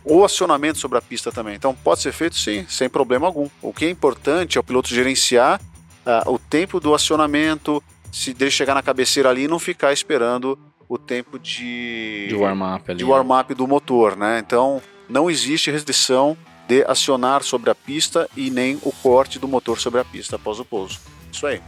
[0.04, 1.56] Ou acionamento sobre a pista também.
[1.56, 3.50] Então pode ser feito sim, sem problema algum.
[3.62, 5.62] O que é importante é o piloto gerenciar
[6.06, 10.58] uh, o tempo do acionamento, se dele chegar na cabeceira ali e não ficar esperando
[10.90, 14.40] o tempo de, de warm-up de warm-up do motor, né?
[14.40, 19.80] Então não existe restrição de acionar sobre a pista e nem o corte do motor
[19.80, 21.00] sobre a pista após o pouso.
[21.32, 21.62] Isso aí.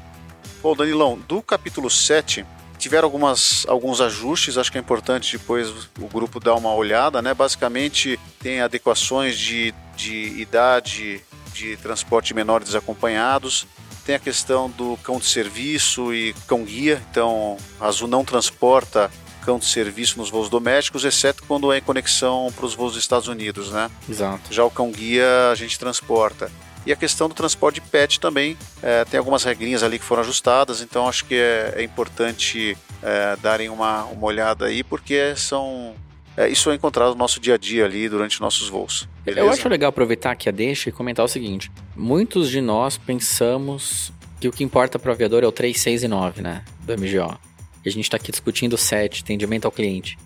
[0.62, 2.46] Bom, Danilão, do capítulo 7
[2.78, 5.70] tiveram algumas, alguns ajustes, acho que é importante depois
[6.00, 7.34] o grupo dar uma olhada, né?
[7.34, 11.22] Basicamente tem adequações de, de idade
[11.54, 13.68] de transporte menor desacompanhados,
[14.06, 19.12] tem a questão do cão de serviço e cão guia, então a Azul não transporta
[19.50, 23.02] cão de serviço nos voos domésticos, exceto quando é em conexão para os voos dos
[23.02, 23.90] Estados Unidos, né?
[24.08, 24.54] Exato.
[24.54, 26.52] Já o cão guia a gente transporta.
[26.86, 30.22] E a questão do transporte de pet também, é, tem algumas regrinhas ali que foram
[30.22, 35.96] ajustadas, então acho que é, é importante é, darem uma, uma olhada aí, porque são
[36.38, 39.10] é, isso é encontrado no nosso dia a dia ali durante nossos voos.
[39.26, 39.48] Beleza?
[39.48, 44.14] Eu acho legal aproveitar aqui a deixa e comentar o seguinte: muitos de nós pensamos
[44.40, 46.64] que o que importa para o aviador é o 3, 6 e 9, né?
[46.82, 47.50] Do MGO
[47.88, 50.18] a gente está aqui discutindo o set, atendimento ao cliente.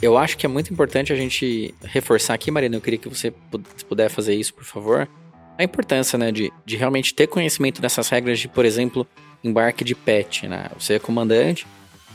[0.00, 3.32] Eu acho que é muito importante a gente reforçar aqui, Marina, eu queria que você
[3.88, 5.08] puder fazer isso, por favor.
[5.56, 9.06] A importância, né, de, de realmente ter conhecimento dessas regras de, por exemplo,
[9.44, 10.70] embarque de pet, né?
[10.78, 11.66] Você é comandante,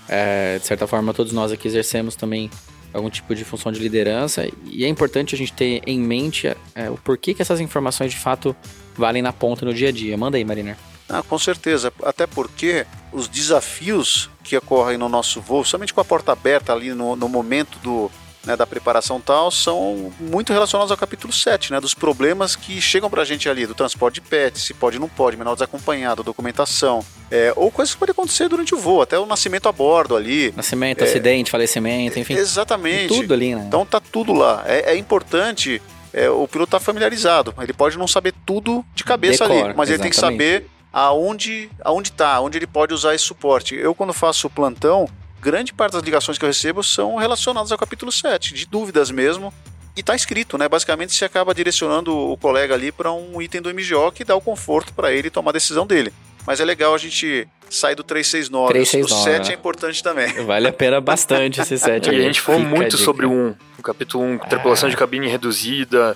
[0.09, 2.49] é, de certa forma todos nós aqui exercemos também
[2.93, 6.89] algum tipo de função de liderança e é importante a gente ter em mente é,
[6.89, 8.55] o porquê que essas informações de fato
[8.95, 10.17] valem na ponta no dia a dia.
[10.17, 10.77] Manda aí, Marina.
[11.07, 16.05] Ah, com certeza, até porque os desafios que ocorrem no nosso voo, somente com a
[16.05, 18.09] porta aberta ali no, no momento do,
[18.45, 23.09] né, da preparação tal, são muito relacionados ao capítulo 7, né, dos problemas que chegam
[23.09, 26.23] para a gente ali, do transporte de pet, se pode ou não pode, menor desacompanhado,
[26.23, 30.15] documentação, é, ou coisas que podem acontecer durante o voo, até o nascimento a bordo
[30.15, 30.53] ali.
[30.55, 32.33] Nascimento, é, acidente, falecimento, enfim.
[32.35, 33.09] Exatamente.
[33.09, 33.65] Tudo ali, né?
[33.67, 34.63] Então tá tudo lá.
[34.65, 35.81] É, é importante
[36.13, 37.53] é, o piloto está familiarizado.
[37.61, 40.43] Ele pode não saber tudo de cabeça Decor, ali, mas ele tem que exatamente.
[40.43, 43.75] saber aonde, aonde tá, onde ele pode usar esse suporte.
[43.75, 45.07] Eu, quando faço o plantão,
[45.41, 49.53] grande parte das ligações que eu recebo são relacionadas ao capítulo 7, de dúvidas mesmo.
[49.95, 50.69] E tá escrito, né?
[50.69, 54.41] Basicamente você acaba direcionando o colega ali para um item do MGO que dá o
[54.41, 56.13] conforto para ele tomar a decisão dele.
[56.45, 58.73] Mas é legal a gente sair do 369.
[58.73, 59.53] 369, o 7 né?
[59.53, 60.31] é importante também.
[60.45, 62.07] Vale a pena bastante esse set.
[62.07, 62.19] E aí.
[62.19, 66.15] a gente falou muito sobre o 1, o capítulo 1, tripulação de cabine reduzida,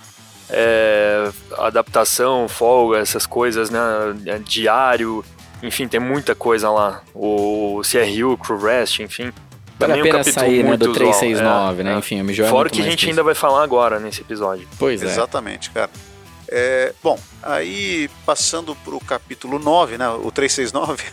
[0.52, 3.80] é, adaptação, folga, essas coisas, né?
[4.26, 5.24] é, Diário,
[5.64, 7.02] enfim, tem muita coisa lá.
[7.14, 9.32] O CRU, Crew Rest, enfim.
[9.80, 11.94] Vale a Também um pena capítulo sair né, muito do usual, 369, é, né?
[11.94, 11.98] é.
[11.98, 14.68] Enfim, o MGO é Fora muito que a gente ainda vai falar agora nesse episódio.
[14.78, 15.06] Pois é.
[15.06, 15.90] Exatamente, cara.
[16.54, 21.06] É, bom, aí passando para o capítulo 9, né, o 369,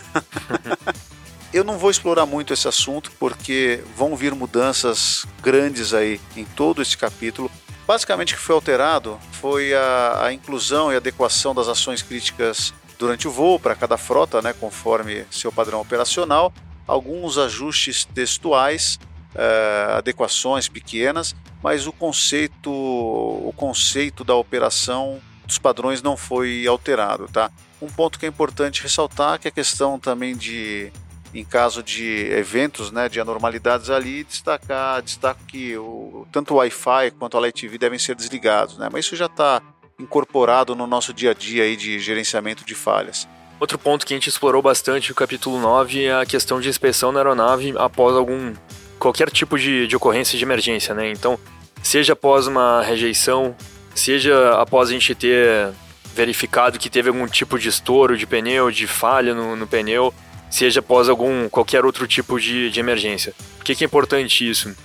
[1.53, 6.81] eu não vou explorar muito esse assunto porque vão vir mudanças grandes aí em todo
[6.81, 7.49] esse capítulo.
[7.89, 13.27] Basicamente, o que foi alterado foi a, a inclusão e adequação das ações críticas durante
[13.27, 16.53] o voo para cada frota, né, conforme seu padrão operacional,
[16.85, 18.99] alguns ajustes textuais,
[19.33, 27.27] eh, adequações pequenas, mas o conceito, o conceito da operação dos padrões não foi alterado,
[27.27, 27.49] tá?
[27.81, 30.93] Um ponto que é importante ressaltar que é a questão também de
[31.33, 37.11] em caso de eventos, né, de anormalidades ali, destacar, destaco que o, tanto o Wi-Fi
[37.17, 38.89] quanto a Light TV devem ser desligados, né?
[38.91, 39.61] Mas isso já está
[39.99, 43.27] incorporado no nosso dia a dia aí de gerenciamento de falhas.
[43.59, 47.11] Outro ponto que a gente explorou bastante no capítulo 9 é a questão de inspeção
[47.11, 48.53] na aeronave após algum
[48.97, 51.11] qualquer tipo de, de ocorrência de emergência, né?
[51.11, 51.37] Então,
[51.83, 53.55] seja após uma rejeição,
[53.93, 55.73] seja após a gente ter
[56.15, 60.13] verificado que teve algum tipo de estouro de pneu, de falha no, no pneu,
[60.49, 63.33] seja após algum qualquer outro tipo de, de emergência.
[63.57, 64.75] Por que, que é importante isso?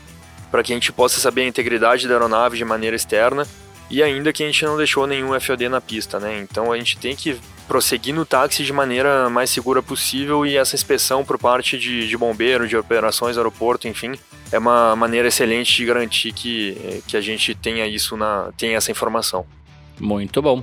[0.50, 3.46] Para que a gente possa saber a integridade da aeronave de maneira externa
[3.90, 6.40] e ainda que a gente não deixou nenhum FOD na pista, né?
[6.40, 10.76] Então a gente tem que prosseguir no táxi de maneira mais segura possível e essa
[10.76, 14.12] inspeção por parte de, de bombeiro, de operações, aeroporto, enfim,
[14.52, 18.90] é uma maneira excelente de garantir que, que a gente tenha isso na tenha essa
[18.90, 19.46] informação.
[19.98, 20.62] Muito bom.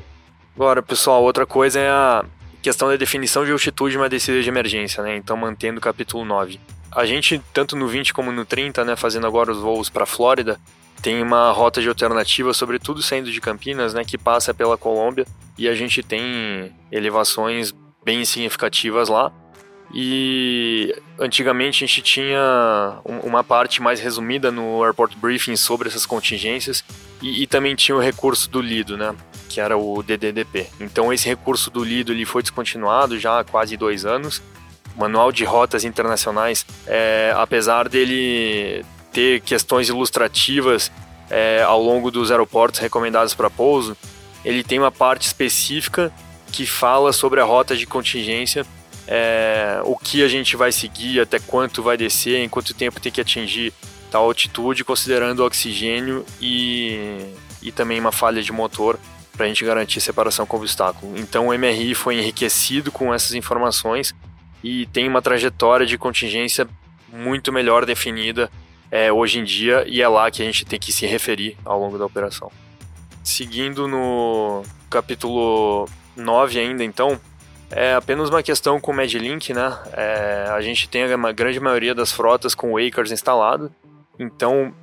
[0.55, 2.25] Agora, pessoal, outra coisa é a
[2.61, 5.15] questão da definição de altitude de uma descida de emergência, né?
[5.15, 6.59] Então, mantendo o capítulo 9.
[6.91, 10.59] A gente, tanto no 20 como no 30, né, fazendo agora os voos para Flórida,
[11.01, 15.25] tem uma rota de alternativa, sobretudo saindo de Campinas, né, que passa pela Colômbia,
[15.57, 19.31] e a gente tem elevações bem significativas lá.
[19.93, 26.05] E antigamente a gente tinha um- uma parte mais resumida no Airport Briefing sobre essas
[26.05, 26.83] contingências
[27.21, 29.13] e, e também tinha o recurso do Lido, né?
[29.51, 30.67] Que era o DDDP.
[30.79, 34.41] Então esse recurso do Lido ele foi descontinuado já há quase dois anos.
[34.95, 40.91] O Manual de Rotas Internacionais, é, apesar dele ter questões ilustrativas
[41.29, 43.95] é, ao longo dos aeroportos recomendados para pouso,
[44.43, 46.11] ele tem uma parte específica
[46.51, 48.65] que fala sobre a rota de contingência
[49.07, 53.11] é, o que a gente vai seguir, até quanto vai descer, em quanto tempo tem
[53.11, 53.73] que atingir
[54.09, 57.19] tal altitude, considerando o oxigênio e,
[57.61, 58.97] e também uma falha de motor
[59.35, 61.17] para a gente garantir separação com obstáculo.
[61.17, 64.13] Então o MRI foi enriquecido com essas informações
[64.63, 66.67] e tem uma trajetória de contingência
[67.11, 68.49] muito melhor definida
[68.89, 71.79] é, hoje em dia e é lá que a gente tem que se referir ao
[71.79, 72.51] longo da operação.
[73.23, 77.19] Seguindo no capítulo 9 ainda, então,
[77.69, 79.77] é apenas uma questão com o Medlink, né?
[79.93, 83.71] É, a gente tem uma grande maioria das frotas com Acres instalado,
[84.19, 84.73] então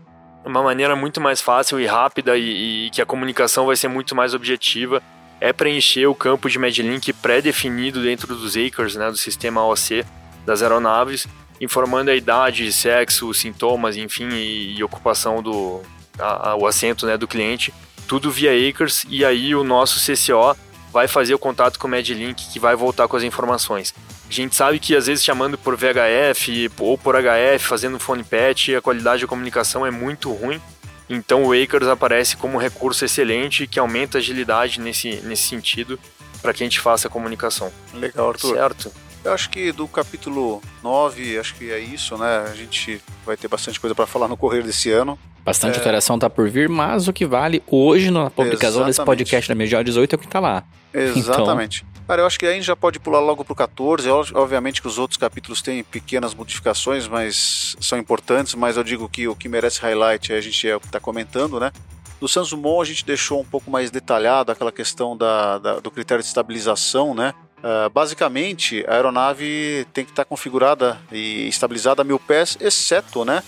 [0.49, 4.15] uma maneira muito mais fácil e rápida e, e que a comunicação vai ser muito
[4.15, 5.03] mais objetiva
[5.41, 10.05] é preencher o campo de Medlink pré-definido dentro dos Acres, né, do sistema AOC
[10.45, 11.27] das aeronaves,
[11.61, 15.83] informando a idade, sexo, sintomas, enfim, e, e ocupação do
[16.19, 17.73] a, a, o assento né, do cliente,
[18.09, 20.57] tudo via Acres, e aí o nosso CCO
[20.91, 23.95] vai fazer o contato com o Medlink que vai voltar com as informações.
[24.29, 28.71] A gente sabe que às vezes chamando por VHF ou por HF, fazendo phone patch,
[28.71, 30.61] a qualidade de comunicação é muito ruim.
[31.09, 35.99] Então o Acres aparece como um recurso excelente que aumenta a agilidade nesse, nesse sentido
[36.43, 37.73] para que a gente faça a comunicação.
[37.95, 38.55] Legal, Arthur.
[38.55, 38.93] Certo?
[39.25, 42.45] Eu acho que do capítulo 9, acho que é isso, né?
[42.51, 45.19] A gente vai ter bastante coisa para falar no correr desse ano.
[45.45, 45.79] Bastante É.
[45.79, 49.19] alteração tá por vir, mas o que vale hoje na publicação desse Exatamente.
[49.19, 50.63] podcast da MGO 18 é o que tá lá.
[50.93, 51.85] Exatamente.
[52.09, 54.09] Cara, eu acho que aí a gente já pode pular logo pro 14.
[54.09, 58.55] Ob- Obviamente que os outros capítulos têm pequenas modificações, mas são importantes.
[58.55, 61.71] Mas eu digo que o que merece highlight a gente é está comentando, né?
[62.19, 66.23] Do Sansumon a gente deixou um pouco mais detalhado aquela questão da, da- do critério
[66.23, 67.35] de estabilização, né?
[67.63, 73.43] Ah, basicamente, a aeronave tem que estar configurada e estabilizada a mil pés, exceto, né?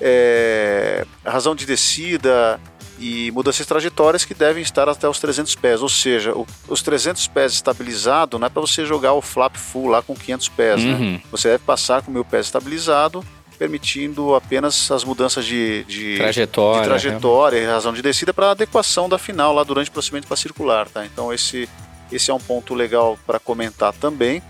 [0.00, 2.60] é, a razão de descida,
[2.98, 6.82] e mudanças de trajetórias que devem estar até os 300 pés, ou seja, o, os
[6.82, 10.84] 300 pés estabilizado não é para você jogar o flap full lá com 500 pés,
[10.84, 10.92] né?
[10.92, 11.12] uhum.
[11.12, 11.20] né?
[11.30, 13.24] Você deve passar com mil pés estabilizado,
[13.58, 19.08] permitindo apenas as mudanças de, de trajetória, de trajetória e razão de descida para adequação
[19.08, 21.04] da final lá durante o procedimento para circular, tá?
[21.04, 21.68] Então esse,
[22.10, 24.42] esse é um ponto legal para comentar também.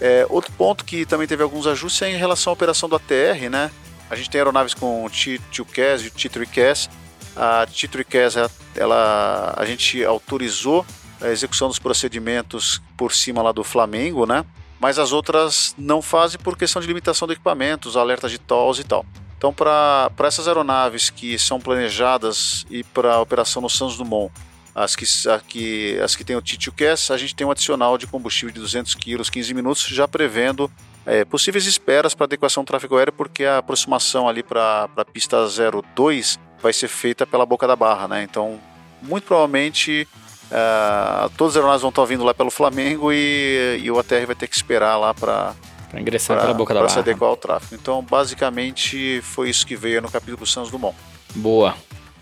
[0.00, 3.48] É, outro ponto que também teve alguns ajustes é em relação à operação do ATR,
[3.50, 3.70] né?
[4.10, 6.88] A gente tem aeronaves com T2CAS e T3CAS,
[7.36, 10.84] a T3CAS, ela, a gente autorizou
[11.20, 14.44] a execução dos procedimentos por cima lá do Flamengo, né?
[14.80, 18.80] Mas as outras não fazem por questão de limitação do equipamento, os alertas de TOLS
[18.80, 19.06] e tal.
[19.38, 24.32] Então, para essas aeronaves que são planejadas e para operação no Santos Dumont,
[24.74, 28.06] as que, a, que, as que tem o T2CAS, a gente tem um adicional de
[28.06, 30.70] combustível de 200 kg, 15 minutos, já prevendo
[31.06, 35.38] é, possíveis esperas para adequação do tráfego aéreo, porque a aproximação ali para a pista
[35.46, 38.22] 02 vai ser feita pela boca da barra, né?
[38.22, 38.58] Então,
[39.02, 40.08] muito provavelmente
[40.50, 44.34] uh, todos os aeronaves vão estar vindo lá pelo Flamengo e, e o ATR vai
[44.34, 45.54] ter que esperar lá para
[45.90, 46.92] para ingressar pra, pela boca da barra.
[46.92, 47.74] Para se adequar ao tráfego.
[47.80, 50.96] Então, basicamente, foi isso que veio no capítulo Santos Dumont.
[51.34, 51.74] Boa.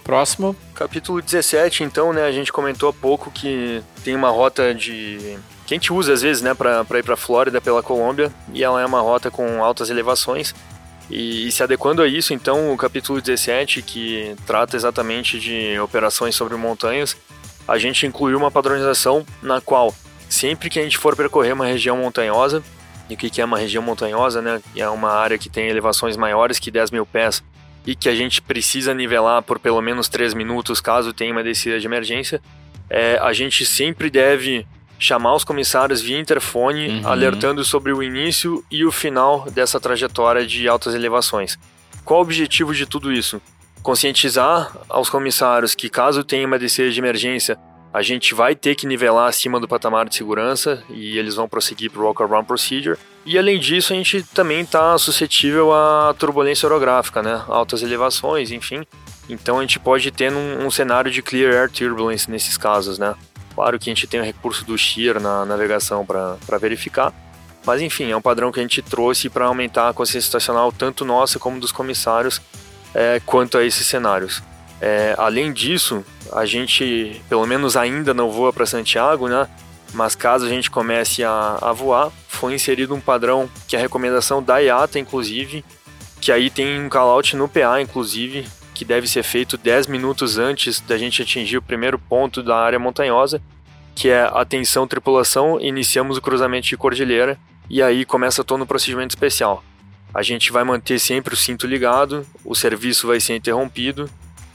[0.03, 0.55] Próximo.
[0.74, 2.24] Capítulo 17, então, né?
[2.24, 5.39] A gente comentou há pouco que tem uma rota de.
[5.66, 8.82] que a gente usa às vezes, né, para ir para Flórida pela Colômbia, e ela
[8.82, 10.55] é uma rota com altas elevações.
[11.11, 16.35] E, e, se adequando a isso, então, o capítulo 17, que trata exatamente de operações
[16.35, 17.17] sobre montanhas,
[17.69, 19.95] a gente incluiu uma padronização na qual,
[20.29, 22.63] sempre que a gente for percorrer uma região montanhosa,
[23.09, 24.63] e o que é uma região montanhosa, né?
[24.75, 27.43] É uma área que tem elevações maiores que 10 mil pés
[27.87, 31.79] e que a gente precisa nivelar por pelo menos 3 minutos caso tenha uma descida
[31.79, 32.41] de emergência,
[32.89, 34.67] é, a gente sempre deve
[34.99, 37.09] chamar os comissários via interfone, uhum.
[37.09, 41.59] alertando sobre o início e o final dessa trajetória de altas elevações.
[42.05, 43.40] Qual o objetivo de tudo isso?
[43.82, 47.59] Conscientizar aos comissários que, caso tenha uma descida de emergência,
[47.92, 51.92] a gente vai ter que nivelar acima do patamar de segurança e eles vão prosseguir
[51.92, 52.99] para o Walk Around Procedure.
[53.24, 57.42] E além disso, a gente também está suscetível à turbulência orográfica, né?
[57.47, 58.84] Altas elevações, enfim.
[59.28, 63.14] Então a gente pode ter um, um cenário de Clear Air Turbulence nesses casos, né?
[63.55, 67.13] Claro que a gente tem o recurso do Shear na navegação para verificar,
[67.65, 71.05] mas enfim, é um padrão que a gente trouxe para aumentar a consciência situacional tanto
[71.05, 72.43] nossa como dos comissários
[72.95, 74.43] é, quanto a esses cenários.
[74.81, 79.49] É, além disso, a gente, pelo menos ainda não voa para Santiago, né?
[79.93, 83.83] Mas caso a gente comece a, a voar, foi inserido um padrão que é a
[83.83, 85.65] recomendação da IATA, inclusive,
[86.21, 90.81] que aí tem um callout no PA, inclusive, que deve ser feito 10 minutos antes
[90.81, 93.41] da gente atingir o primeiro ponto da área montanhosa,
[93.95, 97.39] que é atenção tripulação, iniciamos o cruzamento de cordilheira
[97.70, 99.62] e aí começa todo o procedimento especial.
[100.12, 104.11] A gente vai manter sempre o cinto ligado, o serviço vai ser interrompido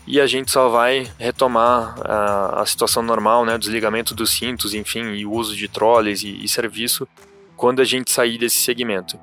[0.05, 5.13] e a gente só vai retomar a, a situação normal, né, desligamento dos cintos, enfim,
[5.13, 7.07] e o uso de trolleys e, e serviço
[7.55, 9.19] quando a gente sair desse segmento.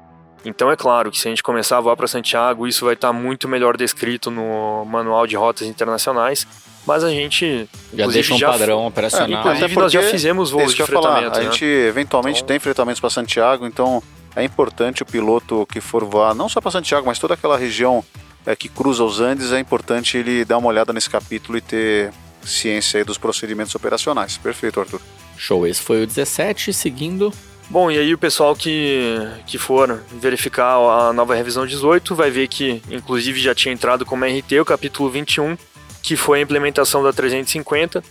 [0.47, 3.09] Então é claro que se a gente começar a voar para Santiago, isso vai estar
[3.09, 6.47] tá muito melhor descrito no manual de rotas internacionais,
[6.87, 9.29] mas a gente já deixa um já padrão operacional.
[9.29, 11.03] É, inclusive nós já fizemos voos de fretamento.
[11.03, 11.51] Falar, a né?
[11.51, 12.47] gente eventualmente então...
[12.47, 14.01] tem fretamentos para Santiago, então
[14.37, 18.05] é importante o piloto que for voar não só para Santiago, mas toda aquela região
[18.47, 22.13] é, que cruza os Andes, é importante ele dar uma olhada nesse capítulo e ter
[22.45, 24.39] ciência dos procedimentos operacionais.
[24.39, 25.01] Perfeito, Arthur.
[25.37, 27.33] Show, esse foi o 17, seguindo
[27.69, 32.47] Bom, e aí o pessoal que, que for verificar a nova revisão 18 vai ver
[32.47, 35.59] que, inclusive, já tinha entrado como RT o capítulo 21,
[36.01, 38.05] que foi a implementação da 350.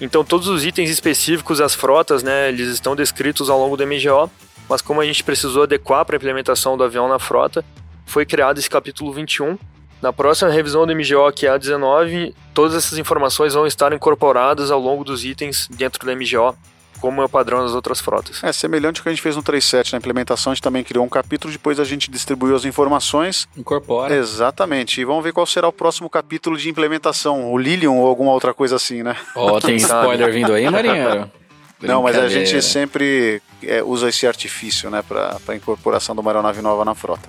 [0.00, 4.30] Então, todos os itens específicos, as frotas, né, eles estão descritos ao longo do MGO,
[4.66, 7.62] mas como a gente precisou adequar para a implementação do avião na frota,
[8.06, 9.58] foi criado esse capítulo 21.
[10.00, 14.70] Na próxima revisão do MGO, que é a 19, todas essas informações vão estar incorporadas
[14.70, 16.56] ao longo dos itens dentro do MGO
[17.02, 18.44] como é o padrão das outras frotas.
[18.44, 21.04] É semelhante ao que a gente fez no 3.7 na implementação, a gente também criou
[21.04, 23.48] um capítulo, depois a gente distribuiu as informações.
[23.56, 24.14] Incorpora.
[24.14, 25.00] Exatamente.
[25.00, 28.54] E vamos ver qual será o próximo capítulo de implementação, o Lilium ou alguma outra
[28.54, 29.16] coisa assim, né?
[29.34, 31.28] Ó, oh, tem spoiler vindo aí, marinheiro?
[31.82, 36.30] Não, mas a gente sempre é, usa esse artifício, né, para a incorporação de uma
[36.30, 37.28] aeronave nova na frota.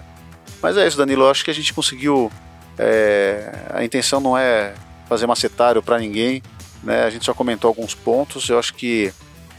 [0.61, 1.23] Mas é isso, Danilo.
[1.23, 2.31] Eu acho que a gente conseguiu.
[2.77, 4.75] É, a intenção não é
[5.09, 6.43] fazer macetário para ninguém,
[6.83, 7.05] né?
[7.05, 8.47] A gente só comentou alguns pontos.
[8.47, 9.11] Eu acho que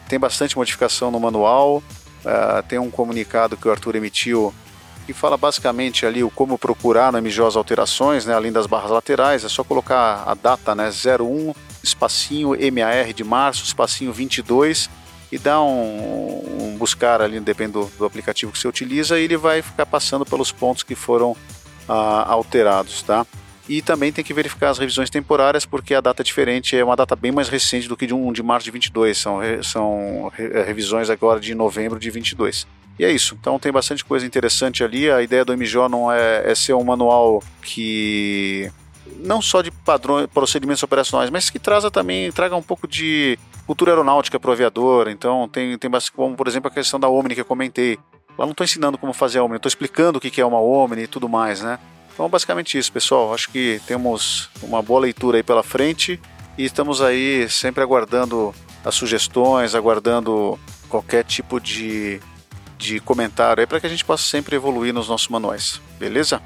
[0.09, 1.83] tem bastante modificação no manual.
[2.25, 4.55] Uh, tem um comunicado que o Arthur emitiu
[5.05, 8.91] que fala basicamente ali o como procurar no MJ as alterações, né, além das barras
[8.91, 14.89] laterais, é só colocar a data, né, 01, espacinho MAR de março, espacinho 22
[15.31, 19.37] e dar um, um buscar ali, depende do, do, aplicativo que você utiliza, e ele
[19.37, 23.27] vai ficar passando pelos pontos que foram uh, alterados, tá?
[23.69, 26.97] E também tem que verificar as revisões temporárias, porque a data é diferente, é uma
[26.97, 30.63] data bem mais recente do que de, um, de março de 22, são, são é,
[30.63, 32.67] revisões agora de novembro de 22.
[32.99, 33.37] E é isso.
[33.41, 35.11] Então tem bastante coisa interessante ali.
[35.11, 38.71] A ideia do MJ não é, é ser um manual que
[39.19, 43.93] não só de padrões, procedimentos operacionais, mas que traga também traga um pouco de cultura
[43.93, 45.09] aeronáutica para o aviador.
[45.09, 47.99] Então tem tem como por exemplo a questão da Omni que eu comentei.
[48.39, 51.03] Lá não estou ensinando como fazer a Omni, estou explicando o que é uma Omni
[51.03, 51.79] e tudo mais, né?
[52.15, 53.35] Então basicamente isso, pessoal.
[53.35, 56.19] Acho que temos uma boa leitura aí pela frente
[56.57, 58.55] e estamos aí sempre aguardando
[58.85, 60.59] as sugestões, aguardando
[60.89, 62.21] qualquer tipo de
[62.77, 65.81] de comentário aí para que a gente possa sempre evoluir nos nossos manuais.
[65.99, 66.41] Beleza?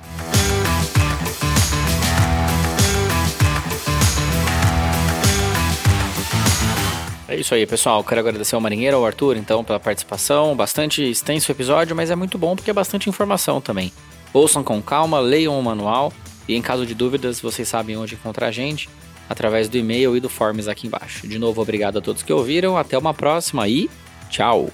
[7.27, 8.03] É isso aí, pessoal.
[8.03, 10.57] Quero agradecer ao Marinheiro, ao Arthur, então, pela participação.
[10.57, 13.93] Bastante extenso o episódio, mas é muito bom porque é bastante informação também.
[14.33, 16.13] Ouçam com calma, leiam o manual
[16.47, 18.89] e, em caso de dúvidas, vocês sabem onde encontrar a gente
[19.29, 21.27] através do e-mail e do forms aqui embaixo.
[21.27, 22.77] De novo, obrigado a todos que ouviram.
[22.77, 23.91] Até uma próxima e
[24.31, 24.71] tchau!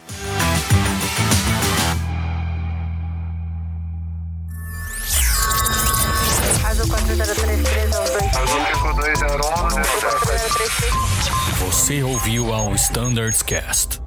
[11.60, 14.03] Você ouviu ao Standards Cast.